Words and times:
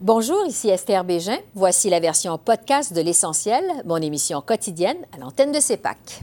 Bonjour, 0.00 0.46
ici 0.46 0.68
Esther 0.68 1.02
Bégin. 1.02 1.38
Voici 1.56 1.90
la 1.90 1.98
version 1.98 2.38
podcast 2.38 2.92
de 2.92 3.00
L'Essentiel, 3.00 3.64
mon 3.84 3.96
émission 3.96 4.40
quotidienne 4.40 4.98
à 5.12 5.18
l'antenne 5.18 5.50
de 5.50 5.58
CEPAC. 5.58 6.22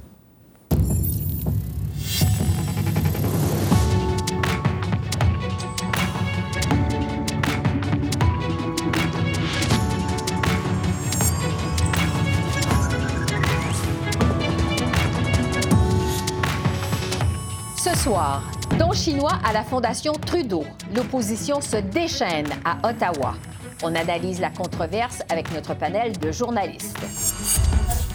Ce 17.76 17.94
soir, 17.98 18.42
don 18.80 18.94
chinois 18.94 19.38
à 19.44 19.52
la 19.52 19.66
Fondation 19.66 20.14
Trudeau. 20.14 20.64
L'opposition 20.96 21.60
se 21.60 21.76
déchaîne 21.76 22.48
à 22.64 22.78
Ottawa. 22.88 23.36
On 23.84 23.94
analyse 23.94 24.40
la 24.40 24.50
controverse 24.50 25.22
avec 25.30 25.54
notre 25.54 25.74
panel 25.74 26.18
de 26.18 26.32
journalistes. 26.32 26.98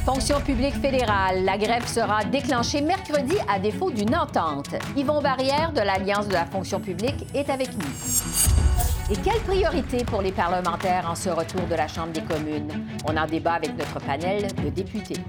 Fonction 0.04 0.40
publique 0.40 0.74
fédérale, 0.80 1.44
la 1.44 1.58
grève 1.58 1.86
sera 1.86 2.24
déclenchée 2.24 2.80
mercredi 2.80 3.36
à 3.48 3.58
défaut 3.58 3.90
d'une 3.90 4.16
entente. 4.16 4.74
Yvon 4.96 5.20
Barrière 5.20 5.72
de 5.72 5.80
l'Alliance 5.80 6.26
de 6.26 6.32
la 6.32 6.46
fonction 6.46 6.80
publique 6.80 7.26
est 7.34 7.50
avec 7.50 7.68
nous. 7.76 9.12
Et 9.12 9.16
quelle 9.16 9.40
priorité 9.40 10.04
pour 10.04 10.22
les 10.22 10.32
parlementaires 10.32 11.06
en 11.10 11.14
ce 11.14 11.28
retour 11.28 11.62
de 11.68 11.74
la 11.74 11.88
Chambre 11.88 12.12
des 12.12 12.22
communes? 12.22 12.86
On 13.06 13.16
en 13.16 13.26
débat 13.26 13.54
avec 13.54 13.76
notre 13.76 14.00
panel 14.00 14.46
de 14.64 14.70
députés. 14.70 15.20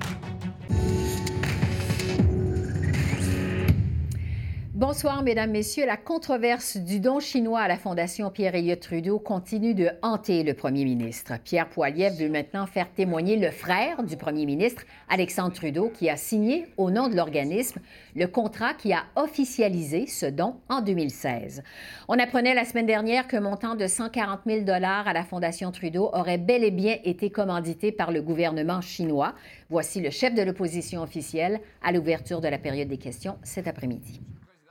Bonsoir, 4.82 5.22
Mesdames, 5.22 5.52
Messieurs. 5.52 5.86
La 5.86 5.96
controverse 5.96 6.78
du 6.78 7.00
don 7.00 7.20
chinois 7.20 7.60
à 7.60 7.68
la 7.68 7.78
Fondation 7.78 8.32
Pierre-Éliott 8.32 8.80
Trudeau 8.80 9.20
continue 9.20 9.76
de 9.76 9.92
hanter 10.02 10.42
le 10.42 10.56
premier 10.56 10.86
ministre. 10.86 11.34
Pierre 11.44 11.70
Poilievre 11.70 12.16
veut 12.16 12.30
maintenant 12.30 12.66
faire 12.66 12.92
témoigner 12.92 13.38
le 13.38 13.52
frère 13.52 14.02
du 14.02 14.18
premier 14.18 14.48
ministre, 14.48 14.82
Alexandre 15.08 15.54
Trudeau, 15.54 15.92
qui 15.94 16.10
a 16.10 16.18
signé 16.18 16.66
au 16.78 16.90
nom 16.90 17.10
de 17.10 17.16
l'organisme 17.16 17.80
le 18.16 18.26
contrat 18.26 18.74
qui 18.74 18.92
a 18.92 19.04
officialisé 19.18 20.08
ce 20.08 20.26
don 20.26 20.56
en 20.68 20.82
2016. 20.82 21.62
On 22.08 22.18
apprenait 22.18 22.56
la 22.56 22.66
semaine 22.66 22.88
dernière 22.88 23.28
qu'un 23.28 23.42
montant 23.42 23.76
de 23.76 23.86
140 23.86 24.40
000 24.48 24.62
à 24.68 25.14
la 25.14 25.24
Fondation 25.24 25.72
Trudeau 25.72 26.10
aurait 26.12 26.40
bel 26.40 26.64
et 26.64 26.72
bien 26.72 26.98
été 27.04 27.30
commandité 27.30 27.92
par 27.92 28.12
le 28.12 28.24
gouvernement 28.24 28.82
chinois. 28.82 29.36
Voici 29.70 30.02
le 30.02 30.10
chef 30.10 30.34
de 30.34 30.42
l'opposition 30.42 31.04
officielle 31.04 31.60
à 31.84 31.92
l'ouverture 31.92 32.42
de 32.42 32.48
la 32.48 32.58
période 32.58 32.88
des 32.88 32.98
questions 32.98 33.38
cet 33.44 33.68
après-midi. 33.68 34.20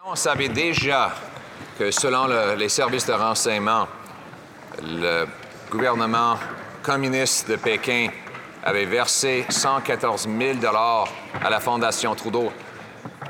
On 0.03 0.17
savait 0.17 0.49
déjà 0.49 1.13
que 1.79 1.91
selon 1.91 2.27
le, 2.27 2.55
les 2.55 2.71
services 2.71 3.05
de 3.05 3.13
renseignement, 3.13 3.87
le 4.83 5.27
gouvernement 5.71 6.39
communiste 6.83 7.51
de 7.51 7.57
Pékin 7.57 8.09
avait 8.63 8.87
versé 8.87 9.45
114 9.51 10.27
000 10.27 10.59
à 11.45 11.51
la 11.51 11.61
Fondation 11.61 12.15
Trudeau 12.15 12.51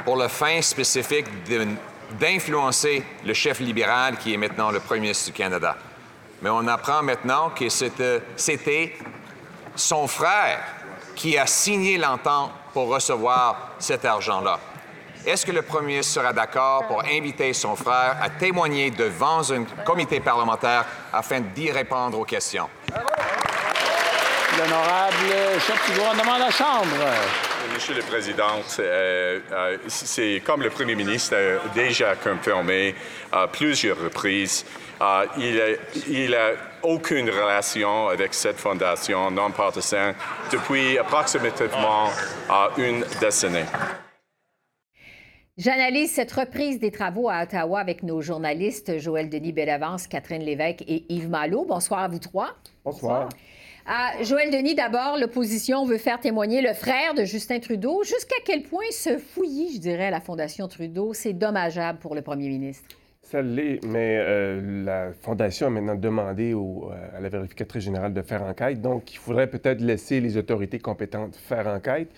pour 0.04 0.16
le 0.16 0.28
fin 0.28 0.62
spécifique 0.62 1.26
d'influencer 2.20 3.04
le 3.24 3.34
chef 3.34 3.58
libéral 3.58 4.16
qui 4.16 4.34
est 4.34 4.36
maintenant 4.36 4.70
le 4.70 4.78
premier 4.78 5.00
ministre 5.00 5.26
du 5.26 5.32
Canada. 5.32 5.76
Mais 6.41 6.50
on 6.50 6.68
apprend 6.68 7.02
maintenant 7.02 7.50
que 7.50 7.68
c'était 7.68 8.96
son 9.74 10.06
frère 10.06 10.62
qui 11.16 11.36
a 11.36 11.48
signé 11.48 11.98
l'entente 11.98 12.52
pour 12.72 12.86
recevoir 12.86 13.72
cet 13.80 14.04
argent-là. 14.04 14.60
Est-ce 15.26 15.44
que 15.44 15.52
le 15.52 15.62
premier 15.62 15.88
ministre 15.88 16.14
sera 16.14 16.32
d'accord 16.32 16.86
pour 16.86 17.04
inviter 17.04 17.52
son 17.52 17.76
frère 17.76 18.16
à 18.22 18.30
témoigner 18.30 18.90
devant 18.90 19.42
un 19.52 19.64
comité 19.84 20.18
parlementaire 20.18 20.86
afin 21.12 21.40
d'y 21.40 21.70
répondre 21.70 22.18
aux 22.18 22.24
questions? 22.24 22.68
L'honorable 24.58 25.60
chef 25.60 25.86
du 25.86 25.98
gouvernement 25.98 26.36
de 26.36 26.41
la 26.41 26.50
Chambre. 26.50 26.86
Monsieur 27.74 27.94
le 27.94 28.02
Président, 28.02 28.62
euh, 28.78 29.41
euh, 29.52 29.76
c'est 29.86 30.42
comme 30.44 30.62
le 30.62 30.70
Premier 30.70 30.94
ministre 30.94 31.36
a 31.36 31.69
déjà 31.75 32.16
confirmé 32.16 32.94
à 33.30 33.47
plusieurs 33.47 34.00
reprises, 34.00 34.64
euh, 35.00 35.26
il 36.09 36.30
n'a 36.30 36.50
aucune 36.82 37.28
relation 37.28 38.09
avec 38.09 38.34
cette 38.34 38.59
fondation 38.59 39.30
non 39.30 39.50
partisane 39.50 40.14
depuis 40.50 40.98
approximativement 40.98 42.10
une 42.78 43.04
décennie. 43.20 43.64
J'analyse 45.60 46.10
cette 46.10 46.32
reprise 46.32 46.78
des 46.78 46.91
travaux 46.91 47.28
à 47.28 47.43
Ottawa 47.43 47.81
avec 47.81 48.03
nos 48.03 48.22
journalistes 48.22 48.97
Joël 48.97 49.28
Denis 49.28 49.53
Bellavance, 49.53 50.06
Catherine 50.06 50.43
Lévesque 50.43 50.82
et 50.88 51.04
Yves 51.10 51.28
Malo. 51.28 51.66
Bonsoir 51.66 52.00
à 52.00 52.09
vous 52.09 52.19
trois. 52.19 52.56
Bonsoir. 52.82 53.28
Euh, 53.87 54.25
Joël 54.25 54.50
Denis, 54.50 54.75
d'abord, 54.75 55.19
l'opposition 55.21 55.84
veut 55.84 55.98
faire 55.98 56.19
témoigner 56.19 56.62
le 56.62 56.72
frère 56.72 57.12
de 57.12 57.25
Justin 57.25 57.59
Trudeau. 57.59 58.03
Jusqu'à 58.04 58.37
quel 58.47 58.62
point 58.62 58.87
ce 58.91 59.19
fouillis, 59.19 59.75
je 59.75 59.81
dirais, 59.81 60.06
à 60.06 60.10
la 60.10 60.21
Fondation 60.22 60.66
Trudeau, 60.66 61.12
c'est 61.12 61.34
dommageable 61.34 61.98
pour 61.98 62.15
le 62.15 62.22
premier 62.22 62.48
ministre? 62.48 62.97
Ça 63.22 63.42
l'est, 63.42 63.84
mais 63.84 64.16
euh, 64.19 64.84
la 64.84 65.12
Fondation 65.12 65.66
a 65.66 65.71
maintenant 65.71 65.94
demandé 65.94 66.54
au, 66.54 66.91
euh, 66.91 67.19
à 67.19 67.21
la 67.21 67.28
vérificatrice 67.28 67.84
générale 67.84 68.15
de 68.15 68.22
faire 68.22 68.42
enquête. 68.42 68.81
Donc, 68.81 69.12
il 69.12 69.19
faudrait 69.19 69.48
peut-être 69.48 69.82
laisser 69.82 70.21
les 70.21 70.38
autorités 70.38 70.78
compétentes 70.78 71.37
faire 71.37 71.66
enquête. 71.66 72.09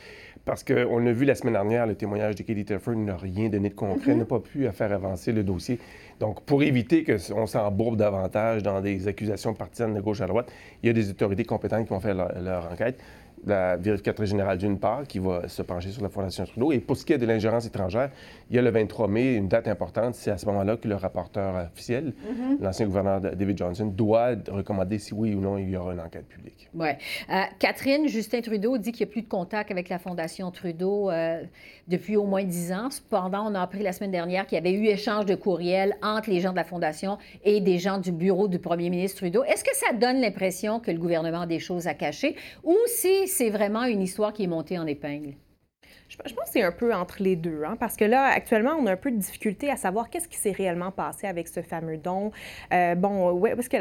Parce 0.44 0.64
qu'on 0.64 1.06
a 1.06 1.12
vu 1.12 1.24
la 1.24 1.36
semaine 1.36 1.52
dernière, 1.52 1.86
le 1.86 1.94
témoignage 1.94 2.34
de 2.34 2.42
Katie 2.42 2.64
Telford 2.64 2.96
n'a 2.96 3.16
rien 3.16 3.48
donné 3.48 3.68
de 3.68 3.74
concret, 3.74 4.14
n'a 4.14 4.24
pas 4.24 4.40
pu 4.40 4.68
faire 4.72 4.92
avancer 4.92 5.30
le 5.30 5.44
dossier. 5.44 5.78
Donc, 6.18 6.42
pour 6.42 6.64
éviter 6.64 7.04
qu'on 7.04 7.46
s'embourbe 7.46 7.96
davantage 7.96 8.64
dans 8.64 8.80
des 8.80 9.06
accusations 9.06 9.54
partisanes 9.54 9.94
de 9.94 10.00
gauche 10.00 10.20
à 10.20 10.26
droite, 10.26 10.52
il 10.82 10.88
y 10.88 10.90
a 10.90 10.92
des 10.92 11.10
autorités 11.10 11.44
compétentes 11.44 11.84
qui 11.84 11.90
vont 11.90 12.00
faire 12.00 12.16
leur, 12.16 12.42
leur 12.42 12.72
enquête 12.72 12.98
la 13.46 13.76
vérificatrice 13.76 14.30
générale 14.30 14.58
d'une 14.58 14.78
part, 14.78 15.06
qui 15.06 15.18
va 15.18 15.48
se 15.48 15.62
pencher 15.62 15.90
sur 15.90 16.02
la 16.02 16.08
Fondation 16.08 16.44
Trudeau. 16.44 16.72
Et 16.72 16.78
pour 16.78 16.96
ce 16.96 17.04
qui 17.04 17.12
est 17.12 17.18
de 17.18 17.26
l'ingérence 17.26 17.66
étrangère, 17.66 18.10
il 18.50 18.56
y 18.56 18.58
a 18.58 18.62
le 18.62 18.70
23 18.70 19.08
mai, 19.08 19.34
une 19.34 19.48
date 19.48 19.68
importante. 19.68 20.14
C'est 20.14 20.30
à 20.30 20.38
ce 20.38 20.46
moment-là 20.46 20.76
que 20.76 20.88
le 20.88 20.94
rapporteur 20.94 21.68
officiel, 21.72 22.12
l'ancien 22.60 22.86
gouverneur 22.86 23.20
David 23.20 23.58
Johnson, 23.58 23.86
doit 23.86 24.34
recommander 24.48 24.98
si 24.98 25.14
oui 25.14 25.34
ou 25.34 25.40
non 25.40 25.58
il 25.58 25.70
y 25.70 25.76
aura 25.76 25.92
une 25.92 26.00
enquête 26.00 26.26
publique. 26.26 26.68
Oui. 26.74 26.88
Euh, 27.30 27.42
Catherine, 27.58 28.08
Justin 28.08 28.40
Trudeau 28.40 28.78
dit 28.78 28.92
qu'il 28.92 29.06
n'y 29.06 29.10
a 29.10 29.12
plus 29.12 29.22
de 29.22 29.28
contact 29.28 29.70
avec 29.70 29.88
la 29.88 29.98
Fondation 29.98 30.50
Trudeau 30.50 31.10
euh, 31.10 31.42
depuis 31.88 32.16
au 32.16 32.24
moins 32.24 32.44
dix 32.44 32.72
ans. 32.72 32.90
Cependant, 32.90 33.46
on 33.50 33.54
a 33.54 33.60
appris 33.60 33.82
la 33.82 33.92
semaine 33.92 34.10
dernière 34.10 34.46
qu'il 34.46 34.56
y 34.56 34.58
avait 34.58 34.72
eu 34.72 34.86
échange 34.86 35.26
de 35.26 35.34
courriels 35.34 35.96
entre 36.02 36.30
les 36.30 36.40
gens 36.40 36.50
de 36.50 36.56
la 36.56 36.64
Fondation 36.64 37.18
et 37.44 37.60
des 37.60 37.78
gens 37.78 37.98
du 37.98 38.12
bureau 38.12 38.48
du 38.48 38.58
premier 38.58 38.90
ministre 38.90 39.18
Trudeau. 39.18 39.44
Est-ce 39.44 39.64
que 39.64 39.74
ça 39.74 39.92
donne 39.92 40.20
l'impression 40.20 40.80
que 40.80 40.90
le 40.90 40.98
gouvernement 40.98 41.42
a 41.42 41.46
des 41.46 41.58
choses 41.58 41.86
à 41.86 41.94
cacher 41.94 42.36
ou 42.62 42.76
si 42.86 43.26
c'est 43.32 43.50
vraiment 43.50 43.84
une 43.84 44.02
histoire 44.02 44.32
qui 44.32 44.44
est 44.44 44.46
montée 44.46 44.78
en 44.78 44.86
épingle? 44.86 45.34
Je 46.08 46.16
pense 46.34 46.44
que 46.46 46.52
c'est 46.52 46.62
un 46.62 46.72
peu 46.72 46.94
entre 46.94 47.22
les 47.22 47.36
deux, 47.36 47.64
hein, 47.64 47.76
parce 47.80 47.96
que 47.96 48.04
là, 48.04 48.26
actuellement, 48.26 48.72
on 48.78 48.86
a 48.86 48.92
un 48.92 48.96
peu 48.96 49.10
de 49.10 49.16
difficulté 49.16 49.70
à 49.70 49.76
savoir 49.76 50.10
qu'est-ce 50.10 50.28
qui 50.28 50.36
s'est 50.36 50.52
réellement 50.52 50.90
passé 50.90 51.26
avec 51.26 51.48
ce 51.48 51.62
fameux 51.62 51.96
don. 51.96 52.32
Euh, 52.72 52.94
bon, 52.94 53.30
où 53.32 53.46
est-ce 53.46 53.70
que 53.70 53.78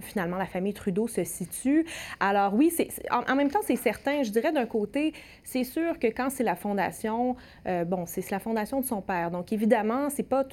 finalement 0.00 0.36
la 0.36 0.46
famille 0.46 0.72
Trudeau 0.72 1.08
se 1.08 1.24
situe? 1.24 1.84
Alors 2.20 2.54
oui, 2.54 2.72
en, 3.10 3.34
même 3.34 3.50
temps, 3.50 3.60
c'est 3.64 3.76
certain, 3.76 4.22
je 4.22 4.30
dirais 4.30 4.52
d'un 4.52 4.66
côté, 4.66 5.12
c'est 5.42 5.64
sûr 5.64 5.98
que 5.98 6.06
quand 6.06 6.30
c'est 6.30 6.44
la 6.44 6.54
fondation, 6.54 7.36
euh, 7.66 7.84
bon, 7.84 8.06
c'est 8.06 8.30
la 8.30 8.38
fondation 8.38 8.80
de 8.80 8.86
son 8.86 9.00
père. 9.00 9.30
Donc 9.30 9.52
évidemment, 9.52 10.10
c'est 10.10 10.22
pas, 10.22 10.44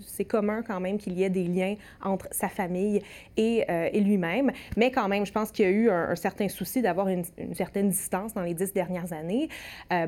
c'est 0.00 0.24
commun 0.24 0.62
quand 0.66 0.80
même 0.80 0.98
qu'il 0.98 1.12
y 1.12 1.22
ait 1.22 1.30
des 1.30 1.44
liens 1.44 1.76
entre 2.02 2.26
sa 2.32 2.48
famille 2.48 3.02
et, 3.36 3.64
euh, 3.70 3.88
et 3.92 4.00
lui-même, 4.00 4.50
mais 4.76 4.90
quand 4.90 5.08
même, 5.08 5.24
je 5.24 5.32
pense 5.32 5.52
qu'il 5.52 5.64
y 5.64 5.68
a 5.68 5.70
eu 5.70 5.90
un, 5.90 6.16
certain 6.16 6.48
souci 6.48 6.82
d'avoir 6.82 7.08
une, 7.08 7.24
une, 7.38 7.54
certaine 7.54 7.88
distance 7.88 8.34
dans 8.34 8.42
les 8.42 8.54
dix 8.54 8.72
dernières 8.72 9.12
années. 9.12 9.48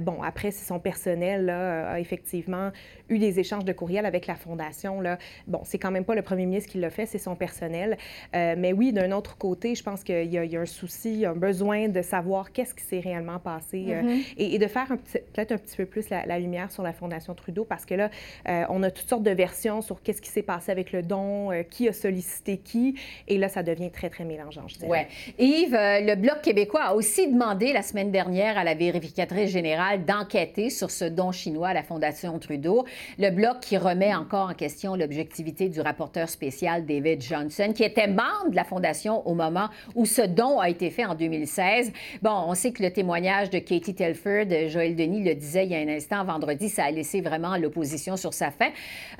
Bon, 0.00 0.22
après, 0.22 0.50
c'est 0.50 0.66
son 0.66 0.78
personnel 0.78 1.50
a 1.50 1.98
effectivement 2.00 2.70
eu 3.08 3.18
des 3.18 3.38
échanges 3.38 3.64
de 3.64 3.72
courriels 3.72 4.06
avec 4.06 4.26
la 4.26 4.34
Fondation. 4.34 5.00
Là. 5.00 5.18
Bon, 5.46 5.60
c'est 5.64 5.78
quand 5.78 5.90
même 5.90 6.04
pas 6.04 6.14
le 6.14 6.22
premier 6.22 6.46
ministre 6.46 6.70
qui 6.70 6.78
l'a 6.78 6.90
fait, 6.90 7.06
c'est 7.06 7.18
son 7.18 7.36
personnel. 7.36 7.98
Euh, 8.34 8.54
mais 8.56 8.72
oui, 8.72 8.92
d'un 8.92 9.12
autre 9.12 9.36
côté, 9.36 9.74
je 9.74 9.82
pense 9.82 10.02
qu'il 10.02 10.32
y, 10.32 10.36
y, 10.36 10.56
a 10.56 10.60
un 10.60 10.66
souci, 10.66 11.24
un 11.24 11.34
besoin 11.34 11.88
de 11.88 12.02
savoir 12.02 12.52
qu'est-ce 12.52 12.74
qui 12.74 12.84
s'est 12.84 13.00
réellement 13.00 13.38
passé 13.38 13.86
euh, 13.88 13.96
Mm-hmm. 13.96 14.34
et, 14.36 14.54
et, 14.54 14.58
de 14.58 14.66
faire 14.66 14.88
peut-être 14.88 15.52
un 15.52 15.58
petit 15.58 15.76
peu 15.76 15.86
plus 15.86 16.10
la, 16.10 16.26
la, 16.26 16.38
lumière 16.38 16.70
sur 16.70 16.82
la 16.82 16.92
Fondation 16.92 17.34
Trudeau 17.34 17.64
parce 17.64 17.84
que 17.86 17.94
là, 17.94 18.10
euh, 18.48 18.64
on 18.68 18.82
a 18.82 18.90
toutes 18.90 19.08
sortes 19.08 19.22
de 19.22 19.30
versions 19.30 19.80
sur 19.80 20.02
qu'est-ce 20.02 20.20
qui 20.20 20.28
s'est 20.28 20.42
passé 20.42 20.70
avec 20.70 20.92
le 20.92 21.02
don, 21.02 21.50
qui 21.70 21.88
a 21.88 21.92
sollicité 21.92 22.58
qui. 22.58 22.94
Et 23.26 23.38
là, 23.38 23.48
ça 23.48 23.62
devient 23.62 23.90
très, 23.90 24.10
très 24.10 24.24
mélangeant, 24.24 24.68
je 24.68 24.76
dirais. 24.76 25.08
Oui. 25.38 25.44
Yves, 25.46 25.76
le 25.76 26.14
Bloc 26.14 26.42
québécois 26.42 26.82
a 26.82 26.94
aussi 26.94 27.30
demandé 27.30 27.72
la 27.72 27.82
semaine 27.82 28.10
dernière 28.10 28.58
à 28.58 28.64
la 28.64 28.74
vérificatrice 28.74 29.50
générale 29.50 30.04
d'enquêter 30.04 30.70
sur 30.70 30.90
ce 30.90 31.04
don 31.04 31.32
chinois 31.32 31.68
à 31.68 31.74
la 31.74 31.82
Fondation 31.82 32.38
Trudeau. 32.38 32.84
Le 33.18 33.30
Bloc 33.30 33.60
qui 33.60 33.76
remet 33.76 34.14
encore 34.14 34.50
en 34.50 34.54
question 34.54 34.96
l'objectivité 34.96 35.68
du 35.68 35.80
rapporteur 35.80 36.28
spécial 36.28 36.86
David 36.86 37.22
Johnson, 37.22 37.72
qui 37.74 37.84
était 37.84 38.06
membre 38.06 38.50
de 38.50 38.56
la 38.56 38.64
Fondation 38.64 39.26
au 39.26 39.34
moment 39.34 39.68
où 39.94 40.06
ce 40.06 40.22
don 40.22 40.60
a 40.60 40.68
été 40.68 40.90
fait 40.90 41.04
en 41.04 41.14
2016. 41.14 41.92
Bon, 42.22 42.44
on 42.46 42.54
sait 42.54 42.72
que 42.72 42.82
le 42.82 42.90
témoignage 42.90 43.50
de 43.50 43.58
Katie 43.58 43.94
Telford, 43.94 44.68
Joël 44.68 44.96
Denis 44.96 45.22
le 45.22 45.34
disait 45.34 45.64
il 45.64 45.72
y 45.72 45.74
a 45.74 45.78
un 45.78 45.88
instant, 45.88 46.24
vendredi, 46.24 46.68
ça 46.68 46.84
a 46.84 46.90
laissé 46.90 47.20
vraiment 47.20 47.56
l'opposition 47.56 48.16
sur 48.16 48.34
sa 48.34 48.50
faim. 48.50 48.70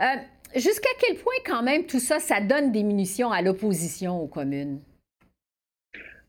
Euh, 0.00 0.05
Jusqu'à 0.55 0.88
quel 1.00 1.17
point, 1.17 1.34
quand 1.44 1.62
même, 1.62 1.84
tout 1.84 1.99
ça, 1.99 2.19
ça 2.19 2.40
donne 2.40 2.73
des 2.73 2.82
munitions 2.82 3.31
à 3.31 3.43
l'opposition 3.43 4.20
aux 4.23 4.28
communes? 4.28 4.81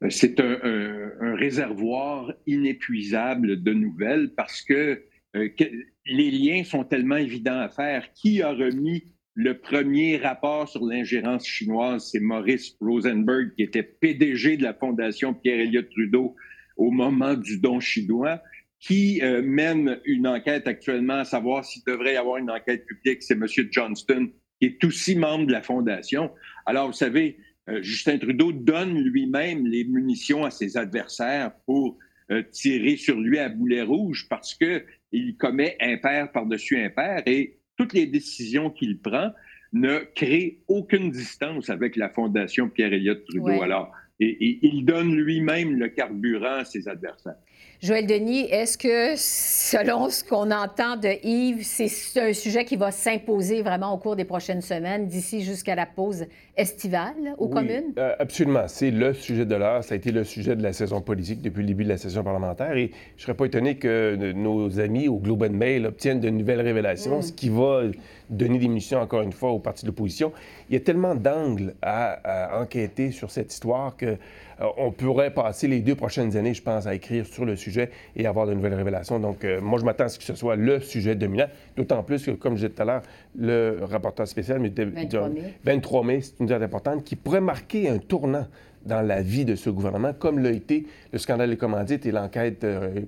c'est 0.09 0.39
un, 0.39 1.35
réservoir 1.35 2.31
inépuisable 2.45 3.63
de 3.63 3.73
nouvelles 3.73 4.29
parce 4.35 4.61
que, 4.61 5.03
que, 5.33 5.63
les 6.07 6.31
liens 6.31 6.63
sont 6.63 6.83
tellement 6.83 7.17
évidents 7.17 7.59
à 7.59 7.69
faire. 7.69 8.11
Qui 8.13 8.41
a 8.41 8.51
remis 8.51 9.03
le 9.35 9.59
premier 9.59 10.17
rapport 10.17 10.67
sur 10.67 10.85
l'ingérence 10.85 11.45
chinoise? 11.45 12.09
C'est 12.11 12.19
Maurice 12.19 12.75
Rosenberg, 12.79 13.53
qui 13.55 13.63
était 13.63 13.83
PDG 13.83 14.57
de 14.57 14.63
la 14.63 14.73
Fondation 14.73 15.33
Pierre-Éliott 15.33 15.89
Trudeau 15.89 16.35
au 16.77 16.91
moment 16.91 17.33
du 17.33 17.59
don 17.59 17.79
chinois 17.79 18.41
qui 18.79 19.21
euh, 19.23 19.41
mène 19.41 19.99
une 20.05 20.27
enquête 20.27 20.67
actuellement 20.67 21.15
à 21.15 21.25
savoir 21.25 21.65
s'il 21.65 21.83
devrait 21.85 22.13
y 22.13 22.17
avoir 22.17 22.37
une 22.37 22.51
enquête 22.51 22.85
publique, 22.85 23.23
c'est 23.23 23.33
M. 23.33 23.45
Johnston, 23.71 24.29
qui 24.59 24.67
est 24.67 24.83
aussi 24.83 25.15
membre 25.15 25.47
de 25.47 25.51
la 25.51 25.61
Fondation. 25.61 26.31
Alors, 26.65 26.87
vous 26.87 26.93
savez, 26.93 27.37
euh, 27.69 27.81
Justin 27.81 28.17
Trudeau 28.17 28.51
donne 28.51 28.99
lui-même 28.99 29.65
les 29.65 29.83
munitions 29.83 30.45
à 30.45 30.51
ses 30.51 30.77
adversaires 30.77 31.51
pour 31.65 31.97
euh, 32.31 32.43
tirer 32.51 32.97
sur 32.97 33.19
lui 33.19 33.39
à 33.39 33.49
boulet 33.49 33.81
rouge 33.81 34.27
parce 34.29 34.53
qu'il 34.55 35.37
commet 35.37 35.77
impair 35.79 36.31
par-dessus 36.31 36.77
impair 36.77 37.23
et 37.25 37.57
toutes 37.77 37.93
les 37.93 38.05
décisions 38.05 38.69
qu'il 38.69 38.99
prend 38.99 39.31
ne 39.73 39.99
créent 40.15 40.59
aucune 40.67 41.11
distance 41.11 41.69
avec 41.69 41.95
la 41.95 42.09
Fondation 42.09 42.69
Pierre-Éliott 42.69 43.25
Trudeau. 43.25 43.61
Alors, 43.61 43.91
et, 44.19 44.59
il 44.61 44.83
donne 44.83 45.15
lui-même 45.15 45.75
le 45.75 45.89
carburant 45.89 46.59
à 46.59 46.65
ses 46.65 46.87
adversaires. 46.87 47.35
Joël 47.81 48.07
Denis, 48.07 48.47
est-ce 48.49 48.77
que, 48.77 49.13
selon 49.15 50.09
ce 50.09 50.23
qu'on 50.23 50.49
entend 50.49 50.97
de 50.97 51.09
Yves, 51.23 51.63
c'est 51.63 52.19
un 52.19 52.33
sujet 52.33 52.65
qui 52.65 52.75
va 52.75 52.91
s'imposer 52.91 53.61
vraiment 53.61 53.93
au 53.93 53.99
cours 53.99 54.15
des 54.15 54.25
prochaines 54.25 54.61
semaines, 54.61 55.07
d'ici 55.07 55.43
jusqu'à 55.43 55.75
la 55.75 55.85
pause 55.85 56.25
estivale 56.57 57.35
aux 57.37 57.47
communes? 57.47 57.93
Euh, 57.97 58.15
absolument. 58.19 58.67
C'est 58.67 58.91
le 58.91 59.13
sujet 59.13 59.45
de 59.45 59.55
l'heure. 59.55 59.83
Ça 59.83 59.93
a 59.93 59.97
été 59.97 60.11
le 60.11 60.23
sujet 60.23 60.55
de 60.55 60.63
la 60.63 60.73
saison 60.73 61.01
politique 61.01 61.41
depuis 61.41 61.61
le 61.61 61.67
début 61.67 61.83
de 61.83 61.89
la 61.89 61.97
saison 61.97 62.23
parlementaire. 62.23 62.75
Et 62.75 62.91
je 63.15 63.21
ne 63.21 63.21
serais 63.21 63.35
pas 63.35 63.45
étonné 63.45 63.77
que 63.77 64.15
nos 64.33 64.79
amis 64.79 65.07
au 65.07 65.17
Globe 65.17 65.43
and 65.43 65.53
Mail 65.53 65.85
obtiennent 65.85 66.19
de 66.19 66.29
nouvelles 66.29 66.61
révélations, 66.61 67.19
mm. 67.19 67.21
ce 67.21 67.31
qui 67.31 67.49
va 67.49 67.83
donner 68.29 68.59
des 68.59 68.67
missions, 68.67 68.99
encore 68.99 69.21
une 69.21 69.31
fois, 69.31 69.51
au 69.51 69.59
parti 69.59 69.83
de 69.83 69.87
l'opposition. 69.87 70.33
Il 70.69 70.73
y 70.73 70.77
a 70.77 70.81
tellement 70.81 71.15
d'angles 71.15 71.75
à, 71.81 72.59
enquêter 72.59 73.11
sur 73.11 73.31
cette 73.31 73.53
histoire 73.53 73.95
que 73.95 74.05
euh, 74.05 74.65
on 74.77 74.91
pourrait 74.91 75.31
passer 75.31 75.67
les 75.67 75.81
deux 75.81 75.95
prochaines 75.95 76.35
années, 76.35 76.53
je 76.53 76.63
pense, 76.63 76.87
à 76.87 76.95
écrire 76.95 77.25
sur 77.25 77.45
le 77.45 77.55
sujet 77.55 77.91
et 78.15 78.25
avoir 78.25 78.47
de 78.47 78.53
nouvelles 78.53 78.73
révélations. 78.73 79.19
Donc, 79.19 79.45
euh, 79.45 79.61
moi, 79.61 79.79
je 79.79 79.85
m'attends 79.85 80.05
à 80.05 80.09
ce 80.09 80.17
que 80.17 80.25
ce 80.25 80.35
soit 80.35 80.55
le 80.55 80.79
sujet 80.79 81.15
dominant, 81.15 81.47
d'autant 81.75 82.03
plus 82.03 82.25
que, 82.25 82.31
comme 82.31 82.53
je 82.53 82.65
disais 82.65 82.69
tout 82.69 82.81
à 82.81 82.85
l'heure, 82.85 83.03
le 83.37 83.79
rapporteur 83.83 84.27
spécial, 84.27 84.59
23 84.59 85.29
mai, 85.29 85.53
23 85.63 86.03
mai 86.03 86.21
c'est 86.21 86.39
une 86.39 86.46
importante 86.55 87.03
qui 87.03 87.15
pourrait 87.15 87.41
marquer 87.41 87.89
un 87.89 87.97
tournant 87.97 88.45
dans 88.87 89.01
la 89.01 89.21
vie 89.21 89.45
de 89.45 89.55
ce 89.55 89.69
gouvernement, 89.69 90.13
comme 90.13 90.39
l'a 90.39 90.51
été 90.51 90.87
le 91.11 91.19
scandale 91.19 91.49
des 91.49 91.57
commandites 91.57 92.05
et 92.05 92.11
l'enquête 92.11 92.63
euh, 92.63 93.01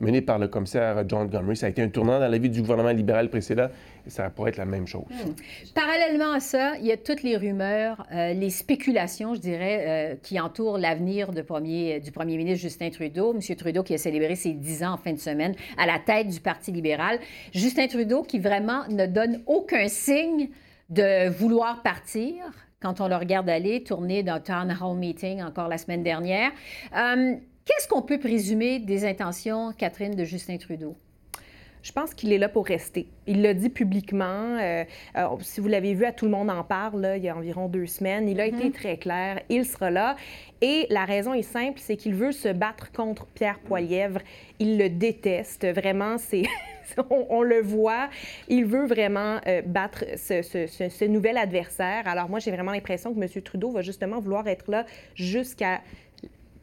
menée 0.00 0.22
par 0.22 0.38
le 0.38 0.48
commissaire 0.48 1.04
John 1.06 1.28
Gomery. 1.28 1.56
Ça 1.56 1.66
a 1.66 1.68
été 1.68 1.82
un 1.82 1.88
tournant 1.88 2.18
dans 2.18 2.28
la 2.28 2.38
vie 2.38 2.48
du 2.48 2.62
gouvernement 2.62 2.90
libéral 2.90 3.28
précédent 3.28 3.68
et 4.06 4.10
ça 4.10 4.30
pourrait 4.30 4.50
être 4.50 4.56
la 4.56 4.64
même 4.64 4.86
chose. 4.86 5.04
Hmm. 5.10 5.32
Parallèlement 5.74 6.32
à 6.32 6.40
ça, 6.40 6.74
il 6.78 6.86
y 6.86 6.92
a 6.92 6.96
toutes 6.96 7.22
les 7.22 7.36
rumeurs, 7.36 8.06
euh, 8.12 8.32
les 8.32 8.50
spéculations, 8.50 9.34
je 9.34 9.40
dirais, 9.40 9.84
euh, 9.86 10.14
qui 10.22 10.40
entourent 10.40 10.78
l'avenir 10.78 11.30
premier, 11.46 12.00
du 12.00 12.12
premier 12.12 12.36
ministre 12.36 12.62
Justin 12.62 12.90
Trudeau. 12.90 13.34
M. 13.34 13.56
Trudeau 13.56 13.82
qui 13.82 13.94
a 13.94 13.98
célébré 13.98 14.36
ses 14.36 14.52
10 14.52 14.84
ans 14.84 14.92
en 14.92 14.96
fin 14.96 15.12
de 15.12 15.18
semaine 15.18 15.54
à 15.76 15.86
la 15.86 15.98
tête 15.98 16.28
du 16.28 16.40
Parti 16.40 16.72
libéral. 16.72 17.18
Justin 17.52 17.86
Trudeau 17.88 18.22
qui 18.22 18.38
vraiment 18.38 18.86
ne 18.88 19.06
donne 19.06 19.42
aucun 19.46 19.88
signe 19.88 20.48
de 20.88 21.28
vouloir 21.28 21.82
partir 21.82 22.34
quand 22.80 23.00
on 23.00 23.08
le 23.08 23.16
regarde 23.16 23.48
aller, 23.48 23.82
tourner 23.82 24.22
dans 24.22 24.40
Town 24.40 24.76
Hall 24.80 24.96
Meeting 24.96 25.42
encore 25.42 25.68
la 25.68 25.78
semaine 25.78 26.02
dernière. 26.02 26.50
Euh, 26.94 27.34
qu'est-ce 27.64 27.88
qu'on 27.88 28.02
peut 28.02 28.18
présumer 28.18 28.78
des 28.78 29.06
intentions, 29.06 29.72
Catherine, 29.72 30.14
de 30.14 30.24
Justin 30.24 30.58
Trudeau? 30.58 30.96
Je 31.82 31.92
pense 31.92 32.14
qu'il 32.14 32.32
est 32.32 32.38
là 32.38 32.48
pour 32.48 32.66
rester. 32.66 33.06
Il 33.28 33.42
l'a 33.42 33.54
dit 33.54 33.68
publiquement. 33.68 34.58
Euh, 34.60 34.84
euh, 35.16 35.28
si 35.40 35.60
vous 35.60 35.68
l'avez 35.68 35.94
vu, 35.94 36.04
à 36.04 36.10
tout 36.10 36.24
le 36.24 36.32
monde 36.32 36.50
en 36.50 36.64
parle 36.64 37.12
il 37.16 37.22
y 37.22 37.28
a 37.28 37.36
environ 37.36 37.68
deux 37.68 37.86
semaines. 37.86 38.28
Il 38.28 38.40
a 38.40 38.46
été 38.46 38.70
mm-hmm. 38.70 38.72
très 38.72 38.96
clair. 38.96 39.40
Il 39.48 39.64
sera 39.64 39.90
là. 39.90 40.16
Et 40.60 40.88
la 40.90 41.04
raison 41.04 41.32
est 41.32 41.42
simple, 41.42 41.78
c'est 41.80 41.96
qu'il 41.96 42.14
veut 42.14 42.32
se 42.32 42.48
battre 42.48 42.90
contre 42.90 43.26
Pierre 43.26 43.60
Poilièvre. 43.60 44.18
Il 44.58 44.78
le 44.78 44.90
déteste. 44.90 45.64
Vraiment, 45.64 46.18
c'est 46.18 46.42
on, 47.10 47.42
le 47.42 47.60
voit. 47.60 48.08
Il 48.48 48.64
veut 48.64 48.86
vraiment 48.86 49.40
euh, 49.46 49.62
battre 49.62 50.04
ce, 50.16 51.04
nouvel 51.06 51.36
adversaire. 51.38 52.06
Alors 52.06 52.28
moi, 52.28 52.38
j'ai 52.38 52.50
vraiment 52.50 52.72
l'impression 52.72 53.14
que 53.14 53.20
M. 53.20 53.42
Trudeau 53.42 53.70
va 53.70 53.82
justement 53.82 54.20
vouloir 54.20 54.46
être 54.48 54.70
là 54.70 54.86
jusqu'à 55.14 55.80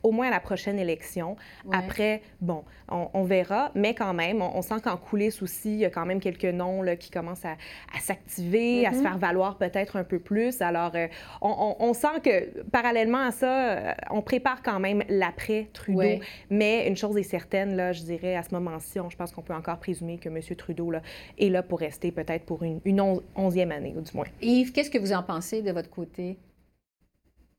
au 0.04 0.12
moins 0.12 0.28
à 0.28 0.32
la 0.32 0.40
prochaine 0.40 0.78
élection. 0.78 1.36
Après, 1.72 2.22
bon, 2.42 2.64
on, 2.90 3.24
verra, 3.24 3.72
mais 3.74 3.94
quand 3.94 4.14
même, 4.14 4.42
on, 4.42 4.62
sent 4.62 4.82
qu'en 4.84 4.98
coulisses 4.98 5.42
aussi, 5.42 5.74
il 5.74 5.80
y 5.80 5.86
a 5.86 5.90
quand 5.90 6.06
même 6.06 6.20
quelques 6.20 6.44
noms 6.46 6.82
là, 6.82 6.96
qui 6.96 7.10
commencent 7.10 7.46
à, 7.46 7.56
s'activer, 8.00 8.86
à 8.86 8.92
se 8.92 8.98
mm-hmm. 8.98 9.02
faire 9.02 9.18
valoir 9.18 9.58
peut-être 9.58 9.96
un 9.96 10.04
peu 10.04 10.20
plus. 10.20 10.62
Alors, 10.62 10.92
euh, 10.96 11.08
on, 11.42 11.94
sent 11.94 12.20
que 12.24 12.62
parallèlement 12.64 13.26
à 13.26 13.32
ça, 13.32 13.70
euh, 13.70 13.94
on 14.12 14.22
prépare 14.22 14.62
quand 14.62 14.80
même 14.80 15.04
l'après-Trudeau. 15.10 16.20
Mais 16.50 16.88
une 16.88 16.98
chose 16.98 17.18
est 17.18 17.24
certaine, 17.24 17.76
là, 17.76 17.94
je 17.94 18.04
dirais, 18.04 18.36
à 18.36 18.44
ce 18.44 18.54
moment-ci, 18.54 19.00
je 19.10 19.16
pense 19.16 19.32
qu'on 19.32 19.42
peut 19.42 19.54
encore 19.54 19.80
présumer 19.80 20.18
que 20.18 20.30
M. 20.30 20.40
Trudeau 20.56 20.92
là, 20.92 21.02
est 21.40 21.50
là 21.50 21.64
pour 21.64 21.80
rester 21.80 22.12
peut-être 22.12 22.46
pour 22.46 22.64
une, 22.64 22.80
une 22.86 23.02
onzième 23.36 23.72
année, 23.72 23.94
ou 23.98 24.02
du 24.02 24.12
moins. 24.14 24.26
Yves, 24.42 24.72
qu'est-ce 24.72 24.92
que 24.92 24.98
vous 24.98 25.14
en 25.14 25.24
pensez 25.24 25.62
de 25.62 25.72
votre 25.72 25.90
côté? 25.90 26.38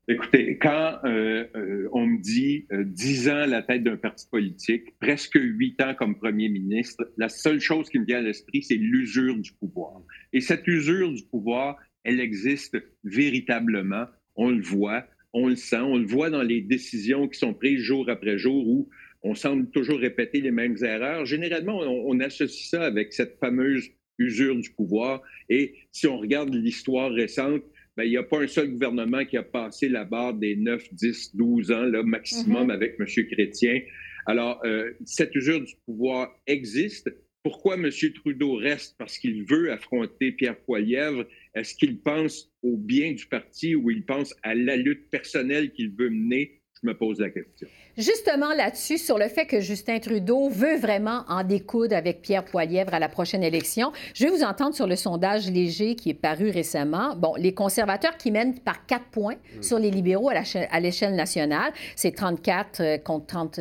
Écoutez, 0.07 0.59
quand 0.59 0.99
euh, 1.05 1.45
euh, 1.55 1.89
on 1.91 2.05
me 2.05 2.21
dit 2.21 2.67
euh, 2.71 2.83
dix 2.85 3.27
ans 3.27 3.37
à 3.37 3.47
la 3.47 3.63
tête 3.63 3.83
d'un 3.83 3.97
parti 3.97 4.27
politique, 4.29 4.93
presque 4.99 5.33
huit 5.41 5.81
ans 5.81 5.95
comme 5.95 6.15
premier 6.15 6.47
ministre, 6.47 7.11
la 7.17 7.27
seule 7.27 7.59
chose 7.59 7.89
qui 7.89 7.97
me 7.97 8.05
vient 8.05 8.19
à 8.19 8.21
l'esprit, 8.21 8.61
c'est 8.61 8.75
l'usure 8.75 9.35
du 9.35 9.51
pouvoir. 9.53 10.03
Et 10.31 10.41
cette 10.41 10.67
usure 10.67 11.11
du 11.11 11.23
pouvoir, 11.23 11.77
elle 12.03 12.19
existe 12.19 12.77
véritablement. 13.03 14.05
On 14.35 14.51
le 14.51 14.61
voit, 14.61 15.07
on 15.33 15.47
le 15.47 15.55
sent, 15.55 15.81
on 15.81 15.97
le 15.97 16.05
voit 16.05 16.29
dans 16.29 16.43
les 16.43 16.61
décisions 16.61 17.27
qui 17.27 17.39
sont 17.39 17.55
prises 17.55 17.81
jour 17.81 18.07
après 18.07 18.37
jour 18.37 18.67
où 18.67 18.87
on 19.23 19.33
semble 19.33 19.71
toujours 19.71 19.97
répéter 19.97 20.39
les 20.39 20.51
mêmes 20.51 20.77
erreurs. 20.83 21.25
Généralement, 21.25 21.79
on, 21.79 22.19
associe 22.19 22.69
ça 22.69 22.83
avec 22.83 23.11
cette 23.11 23.39
fameuse 23.39 23.89
usure 24.19 24.55
du 24.55 24.69
pouvoir. 24.69 25.23
Et 25.49 25.73
si 25.91 26.05
on 26.05 26.19
regarde 26.19 26.53
l'histoire 26.53 27.11
récente, 27.11 27.63
il 28.03 28.09
n'y 28.09 28.17
a 28.17 28.23
pas 28.23 28.41
un 28.41 28.47
seul 28.47 28.71
gouvernement 28.71 29.23
qui 29.25 29.37
a 29.37 29.43
passé 29.43 29.87
la 29.87 30.03
barre 30.03 30.33
des 30.33 30.55
9, 30.55 30.93
10, 30.93 31.35
12 31.35 31.71
ans 31.71 31.83
là, 31.83 32.03
maximum 32.03 32.67
mm-hmm. 32.67 32.73
avec 32.73 32.95
M. 32.99 33.05
Chrétien. 33.31 33.81
Alors, 34.25 34.59
euh, 34.65 34.91
cette 35.05 35.33
usure 35.35 35.61
du 35.61 35.73
pouvoir 35.85 36.35
existe. 36.47 37.09
Pourquoi 37.43 37.75
M. 37.75 37.89
Trudeau 38.15 38.55
reste? 38.55 38.95
Parce 38.97 39.19
qu'il 39.19 39.45
veut 39.45 39.71
affronter 39.71 40.31
Pierre 40.31 40.57
Poilièvre. 40.57 41.25
Est-ce 41.53 41.75
qu'il 41.75 41.99
pense 41.99 42.51
au 42.63 42.75
bien 42.75 43.13
du 43.13 43.27
parti 43.27 43.75
ou 43.75 43.91
il 43.91 44.03
pense 44.03 44.33
à 44.41 44.55
la 44.55 44.75
lutte 44.75 45.09
personnelle 45.11 45.71
qu'il 45.71 45.91
veut 45.91 46.09
mener? 46.09 46.59
Je 46.85 46.91
me 46.91 46.97
pose 46.97 47.19
la 47.19 47.31
question. 47.31 47.67
Justement 47.97 48.53
là-dessus, 48.53 48.99
sur 48.99 49.17
le 49.17 49.27
fait 49.27 49.47
que 49.47 49.59
Justin 49.59 49.97
Trudeau 49.97 50.49
veut 50.49 50.77
vraiment 50.77 51.23
en 51.27 51.43
découdre 51.43 51.95
avec 51.95 52.21
Pierre 52.21 52.45
Poilièvre 52.45 52.93
à 52.93 52.99
la 52.99 53.09
prochaine 53.09 53.41
élection, 53.41 53.91
je 54.13 54.25
vais 54.25 54.29
vous 54.29 54.43
entendre 54.43 54.75
sur 54.75 54.85
le 54.85 54.95
sondage 54.95 55.49
léger 55.49 55.95
qui 55.95 56.11
est 56.11 56.13
paru 56.13 56.51
récemment. 56.51 57.15
Bon, 57.15 57.33
les 57.37 57.55
conservateurs 57.55 58.17
qui 58.17 58.29
mènent 58.29 58.59
par 58.59 58.85
quatre 58.85 59.05
points 59.05 59.35
mm. 59.57 59.63
sur 59.63 59.79
les 59.79 59.89
libéraux 59.89 60.29
à 60.29 60.79
l'échelle 60.79 61.15
nationale, 61.15 61.73
c'est 61.95 62.11
34 62.11 62.81
euh, 62.81 62.97
contre 62.99 63.25
30 63.25 63.59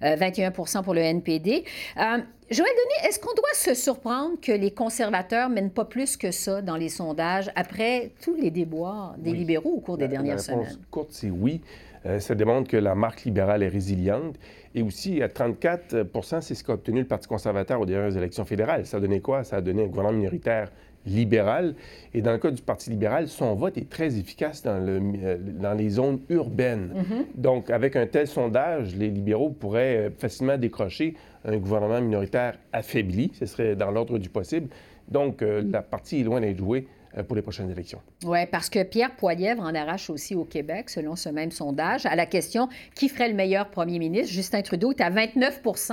21 0.00 0.48
euh, 0.48 0.82
pour 0.82 0.94
le 0.94 1.00
NPD. 1.02 1.64
Euh, 1.98 2.18
Joël 2.52 2.70
Denis, 2.70 3.08
est-ce 3.08 3.18
qu'on 3.18 3.34
doit 3.34 3.54
se 3.54 3.74
surprendre 3.74 4.38
que 4.40 4.52
les 4.52 4.72
conservateurs 4.72 5.48
mènent 5.48 5.70
pas 5.70 5.86
plus 5.86 6.18
que 6.18 6.30
ça 6.30 6.60
dans 6.60 6.76
les 6.76 6.90
sondages 6.90 7.50
après 7.56 8.12
tous 8.22 8.34
les 8.34 8.50
déboires 8.50 9.14
des 9.16 9.32
libéraux 9.32 9.70
au 9.70 9.80
cours 9.80 9.96
des 9.96 10.08
dernières 10.08 10.36
la 10.36 10.42
semaines? 10.42 10.78
courte, 10.90 11.12
c'est 11.12 11.30
oui. 11.30 11.62
Euh, 12.06 12.18
ça 12.18 12.34
démontre 12.34 12.68
que 12.68 12.76
la 12.76 12.94
marque 12.94 13.24
libérale 13.24 13.62
est 13.62 13.68
résiliente. 13.68 14.36
Et 14.74 14.82
aussi, 14.82 15.22
à 15.22 15.28
34% 15.28 16.40
c'est 16.40 16.54
ce 16.54 16.64
qu'a 16.64 16.74
obtenu 16.74 17.00
le 17.00 17.06
Parti 17.06 17.28
conservateur 17.28 17.80
aux 17.80 17.86
dernières 17.86 18.16
élections 18.16 18.44
fédérales. 18.44 18.86
Ça 18.86 18.96
a 18.96 19.00
donné 19.00 19.20
quoi? 19.20 19.44
Ça 19.44 19.56
a 19.56 19.60
donné 19.60 19.84
un 19.84 19.86
gouvernement 19.86 20.18
minoritaire 20.18 20.70
libéral. 21.04 21.74
Et 22.14 22.22
dans 22.22 22.32
le 22.32 22.38
cas 22.38 22.50
du 22.50 22.62
Parti 22.62 22.90
libéral, 22.90 23.28
son 23.28 23.54
vote 23.54 23.76
est 23.76 23.88
très 23.88 24.18
efficace 24.18 24.62
dans, 24.62 24.78
le, 24.78 25.00
euh, 25.22 25.36
dans 25.38 25.74
les 25.74 25.90
zones 25.90 26.20
urbaines. 26.28 26.92
Mm-hmm. 26.94 27.40
Donc, 27.40 27.70
avec 27.70 27.96
un 27.96 28.06
tel 28.06 28.26
sondage, 28.26 28.94
les 28.96 29.08
libéraux 29.08 29.50
pourraient 29.50 29.96
euh, 29.96 30.10
facilement 30.16 30.56
décrocher 30.56 31.14
un 31.44 31.56
gouvernement 31.56 32.00
minoritaire 32.00 32.56
affaibli. 32.72 33.32
Ce 33.34 33.46
serait 33.46 33.74
dans 33.74 33.90
l'ordre 33.90 34.18
du 34.18 34.28
possible. 34.28 34.68
Donc, 35.08 35.42
la 35.42 35.82
partie 35.82 36.20
est 36.20 36.22
loin 36.22 36.40
d'être 36.40 36.56
jouée 36.56 36.86
euh, 36.86 37.01
pour 37.26 37.36
les 37.36 37.42
prochaines 37.42 37.70
élections. 37.70 38.00
Oui, 38.24 38.46
parce 38.50 38.70
que 38.70 38.82
Pierre 38.82 39.14
Poilièvre 39.16 39.62
en 39.62 39.74
arrache 39.74 40.10
aussi 40.10 40.34
au 40.34 40.44
Québec, 40.44 40.90
selon 40.90 41.16
ce 41.16 41.28
même 41.28 41.50
sondage, 41.50 42.06
à 42.06 42.16
la 42.16 42.26
question 42.26 42.68
qui 42.94 43.08
ferait 43.08 43.28
le 43.28 43.34
meilleur 43.34 43.70
premier 43.70 43.98
ministre? 43.98 44.32
Justin 44.32 44.62
Trudeau 44.62 44.92
est 44.92 45.00
à 45.00 45.10
29% 45.10 45.92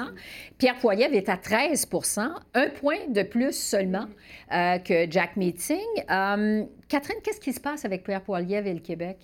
Pierre 0.58 0.78
Poilièvre 0.78 1.16
est 1.16 1.30
à 1.30 1.36
13% 1.36 2.30
un 2.54 2.70
point 2.70 3.08
de 3.10 3.24
plus 3.24 3.54
seulement 3.54 4.06
euh, 4.52 4.78
que 4.80 5.10
Jack 5.10 5.36
Meeting. 5.36 5.78
Euh, 6.10 6.66
Catherine, 6.88 7.18
qu'est-ce 7.24 7.40
qui 7.40 7.54
se 7.54 7.60
passe 7.60 7.86
avec 7.86 8.04
Pierre 8.04 8.22
Poilièvre 8.22 8.68
et 8.68 8.74
le 8.74 8.80
Québec? 8.80 9.18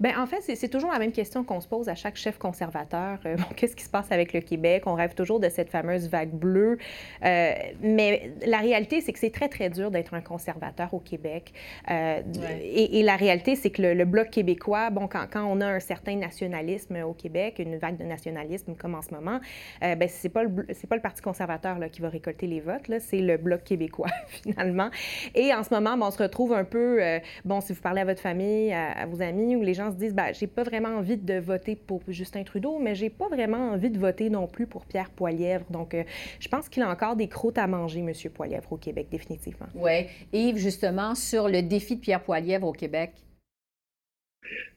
Bien, 0.00 0.20
en 0.20 0.26
fait, 0.26 0.40
c'est 0.40 0.68
toujours 0.68 0.92
la 0.92 0.98
même 0.98 1.12
question 1.12 1.44
qu'on 1.44 1.60
se 1.60 1.68
pose 1.68 1.88
à 1.88 1.94
chaque 1.94 2.16
chef 2.16 2.38
conservateur. 2.38 3.18
Euh, 3.26 3.36
qu'est-ce 3.56 3.76
qui 3.76 3.84
se 3.84 3.90
passe 3.90 4.10
avec 4.10 4.32
le 4.32 4.40
Québec? 4.40 4.84
On 4.86 4.94
rêve 4.94 5.14
toujours 5.14 5.40
de 5.40 5.48
cette 5.48 5.70
fameuse 5.70 6.08
vague 6.08 6.30
bleue. 6.30 6.78
Euh, 7.24 7.52
mais 7.80 8.32
la 8.46 8.58
réalité, 8.58 9.00
c'est 9.00 9.12
que 9.12 9.18
c'est 9.18 9.32
très, 9.32 9.48
très 9.48 9.70
dur 9.70 9.90
d'être 9.90 10.14
un 10.14 10.20
conservateur 10.20 10.92
au 10.94 11.00
Québec. 11.00 11.52
Euh, 11.90 12.20
et, 12.62 13.02
la 13.02 13.16
réalité, 13.16 13.56
c'est 13.56 13.70
que 13.70 13.82
le, 13.82 14.04
Bloc 14.04 14.30
québécois, 14.30 14.90
bon, 14.90 15.08
quand, 15.08 15.26
quand, 15.32 15.44
on 15.44 15.60
a 15.60 15.66
un 15.66 15.80
certain 15.80 16.16
nationalisme 16.16 16.96
au 17.02 17.14
Québec, 17.14 17.56
une 17.58 17.78
vague 17.78 17.96
de 17.96 18.04
nationalisme 18.04 18.74
comme 18.74 18.94
en 18.94 19.02
ce 19.02 19.14
moment, 19.14 19.40
ben, 19.80 20.06
c'est 20.08 20.28
pas, 20.28 20.44
le, 20.44 20.50
pas 20.50 20.96
le 20.96 21.02
Parti 21.02 21.22
conservateur 21.22 21.78
là, 21.78 21.88
qui 21.88 22.02
va 22.02 22.08
récolter 22.08 22.46
les 22.46 22.60
votes, 22.60 22.90
c'est 23.00 23.20
le 23.20 23.36
Bloc 23.38 23.64
québécois, 23.64 24.10
finalement. 24.28 24.90
Et 25.34 25.54
en 25.54 25.62
ce 25.62 25.72
moment, 25.72 25.96
on 26.00 26.10
se 26.10 26.22
retrouve 26.22 26.52
un 26.52 26.64
peu, 26.64 27.00
bon, 27.44 27.60
si 27.60 27.72
vous 27.72 27.80
parlez 27.80 28.02
à 28.02 28.04
votre 28.04 28.20
famille, 28.20 28.72
à, 28.72 28.92
à 28.92 29.06
vos 29.06 29.22
amis, 29.22 29.56
les 29.62 29.74
gens 29.74 29.90
se 29.90 29.96
disent 29.96 30.14
ben, 30.14 30.32
j'ai 30.32 30.46
pas 30.46 30.62
vraiment 30.62 30.90
envie 30.90 31.16
de 31.16 31.38
voter 31.38 31.76
pour 31.76 32.02
Justin 32.08 32.44
Trudeau, 32.44 32.78
mais 32.78 32.94
j'ai 32.94 33.10
pas 33.10 33.28
vraiment 33.28 33.70
envie 33.70 33.90
de 33.90 33.98
voter 33.98 34.30
non 34.30 34.46
plus 34.46 34.66
pour 34.66 34.86
Pierre 34.86 35.10
Poilièvre. 35.10 35.64
Donc, 35.70 35.94
euh, 35.94 36.04
je 36.40 36.48
pense 36.48 36.68
qu'il 36.68 36.82
a 36.82 36.90
encore 36.90 37.16
des 37.16 37.28
croûtes 37.28 37.58
à 37.58 37.66
manger, 37.66 38.00
M. 38.00 38.12
Poilièvre, 38.32 38.72
au 38.72 38.76
Québec, 38.76 39.08
définitivement. 39.10 39.66
Oui. 39.74 40.06
Yves, 40.32 40.58
justement, 40.58 41.14
sur 41.14 41.48
le 41.48 41.62
défi 41.62 41.96
de 41.96 42.00
Pierre 42.00 42.22
Poilièvre 42.22 42.66
au 42.66 42.72
Québec. 42.72 43.12